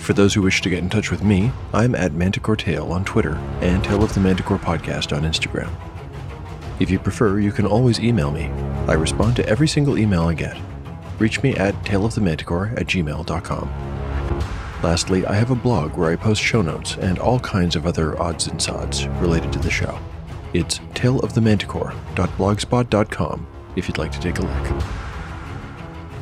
For 0.08 0.14
those 0.14 0.32
who 0.32 0.40
wish 0.40 0.62
to 0.62 0.70
get 0.70 0.78
in 0.78 0.88
touch 0.88 1.10
with 1.10 1.22
me, 1.22 1.52
I'm 1.74 1.94
at 1.94 2.14
Manticore 2.14 2.56
Tale 2.56 2.90
on 2.92 3.04
Twitter 3.04 3.34
and 3.60 3.84
Tale 3.84 4.02
of 4.02 4.14
the 4.14 4.20
Manticore 4.20 4.58
Podcast 4.58 5.14
on 5.14 5.24
Instagram. 5.24 5.70
If 6.80 6.88
you 6.88 6.98
prefer, 6.98 7.40
you 7.40 7.52
can 7.52 7.66
always 7.66 8.00
email 8.00 8.30
me. 8.30 8.46
I 8.86 8.94
respond 8.94 9.36
to 9.36 9.46
every 9.46 9.68
single 9.68 9.98
email 9.98 10.22
I 10.22 10.32
get. 10.32 10.56
Reach 11.18 11.42
me 11.42 11.54
at 11.56 11.74
taleofthemanticore 11.84 12.72
at 12.80 12.86
gmail.com. 12.86 13.68
Lastly, 14.82 15.26
I 15.26 15.34
have 15.34 15.50
a 15.50 15.54
blog 15.54 15.98
where 15.98 16.10
I 16.10 16.16
post 16.16 16.40
show 16.40 16.62
notes 16.62 16.96
and 16.96 17.18
all 17.18 17.38
kinds 17.38 17.76
of 17.76 17.86
other 17.86 18.18
odds 18.18 18.46
and 18.46 18.62
sods 18.62 19.06
related 19.20 19.52
to 19.52 19.58
the 19.58 19.70
show. 19.70 19.98
It's 20.54 20.78
taleofthemanticore.blogspot.com 20.94 23.46
if 23.76 23.88
you'd 23.88 23.98
like 23.98 24.12
to 24.12 24.20
take 24.20 24.38
a 24.38 24.42
look. 24.42 25.07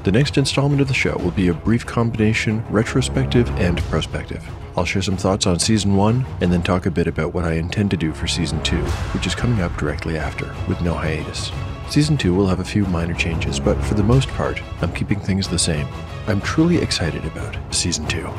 The 0.07 0.12
next 0.12 0.38
installment 0.38 0.80
of 0.80 0.86
the 0.86 0.94
show 0.94 1.18
will 1.18 1.32
be 1.32 1.48
a 1.48 1.52
brief 1.52 1.84
combination 1.84 2.64
retrospective 2.70 3.50
and 3.59 3.82
prospective. 3.86 4.48
I'll 4.76 4.84
share 4.84 5.02
some 5.02 5.16
thoughts 5.16 5.48
on 5.48 5.59
season 5.59 5.96
1 5.96 6.24
and 6.42 6.52
then 6.52 6.62
talk 6.62 6.86
a 6.86 6.92
bit 6.92 7.09
about 7.09 7.34
what 7.34 7.44
I 7.44 7.54
intend 7.54 7.90
to 7.90 7.96
do 7.96 8.12
for 8.12 8.28
season 8.28 8.62
2, 8.62 8.76
which 8.76 9.26
is 9.26 9.34
coming 9.34 9.62
up 9.62 9.76
directly 9.76 10.16
after, 10.16 10.54
with 10.68 10.80
no 10.80 10.94
hiatus. 10.94 11.50
Season 11.90 12.16
2 12.16 12.32
will 12.32 12.46
have 12.46 12.61
a 12.61 12.64
few 12.64 12.86
minor 12.86 13.14
changes, 13.14 13.59
but 13.59 13.74
for 13.82 13.94
the 13.94 14.04
most 14.04 14.28
part, 14.28 14.62
I'm 14.80 14.92
keeping 14.92 15.18
things 15.18 15.48
the 15.48 15.59
same. 15.59 15.88
I'm 16.28 16.40
truly 16.40 16.76
excited 16.76 17.24
about 17.24 17.59
season 17.74 18.07
2. 18.07 18.30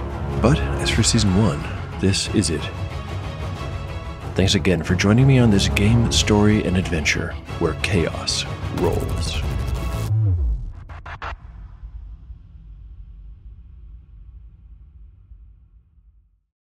But 0.41 0.57
as 0.80 0.89
for 0.89 1.03
season 1.03 1.36
1, 1.36 1.61
this 1.99 2.34
is 2.34 2.49
it. 2.49 2.63
Thanks 4.36 4.55
again 4.55 4.84
for 4.84 4.95
joining 4.95 5.28
me 5.28 5.38
on 5.39 5.49
this 5.49 5.68
game, 5.68 6.13
story, 6.13 6.63
and 6.63 6.78
adventure 6.78 7.34
where 7.59 7.74
chaos 7.82 8.45
rolls. 8.78 9.41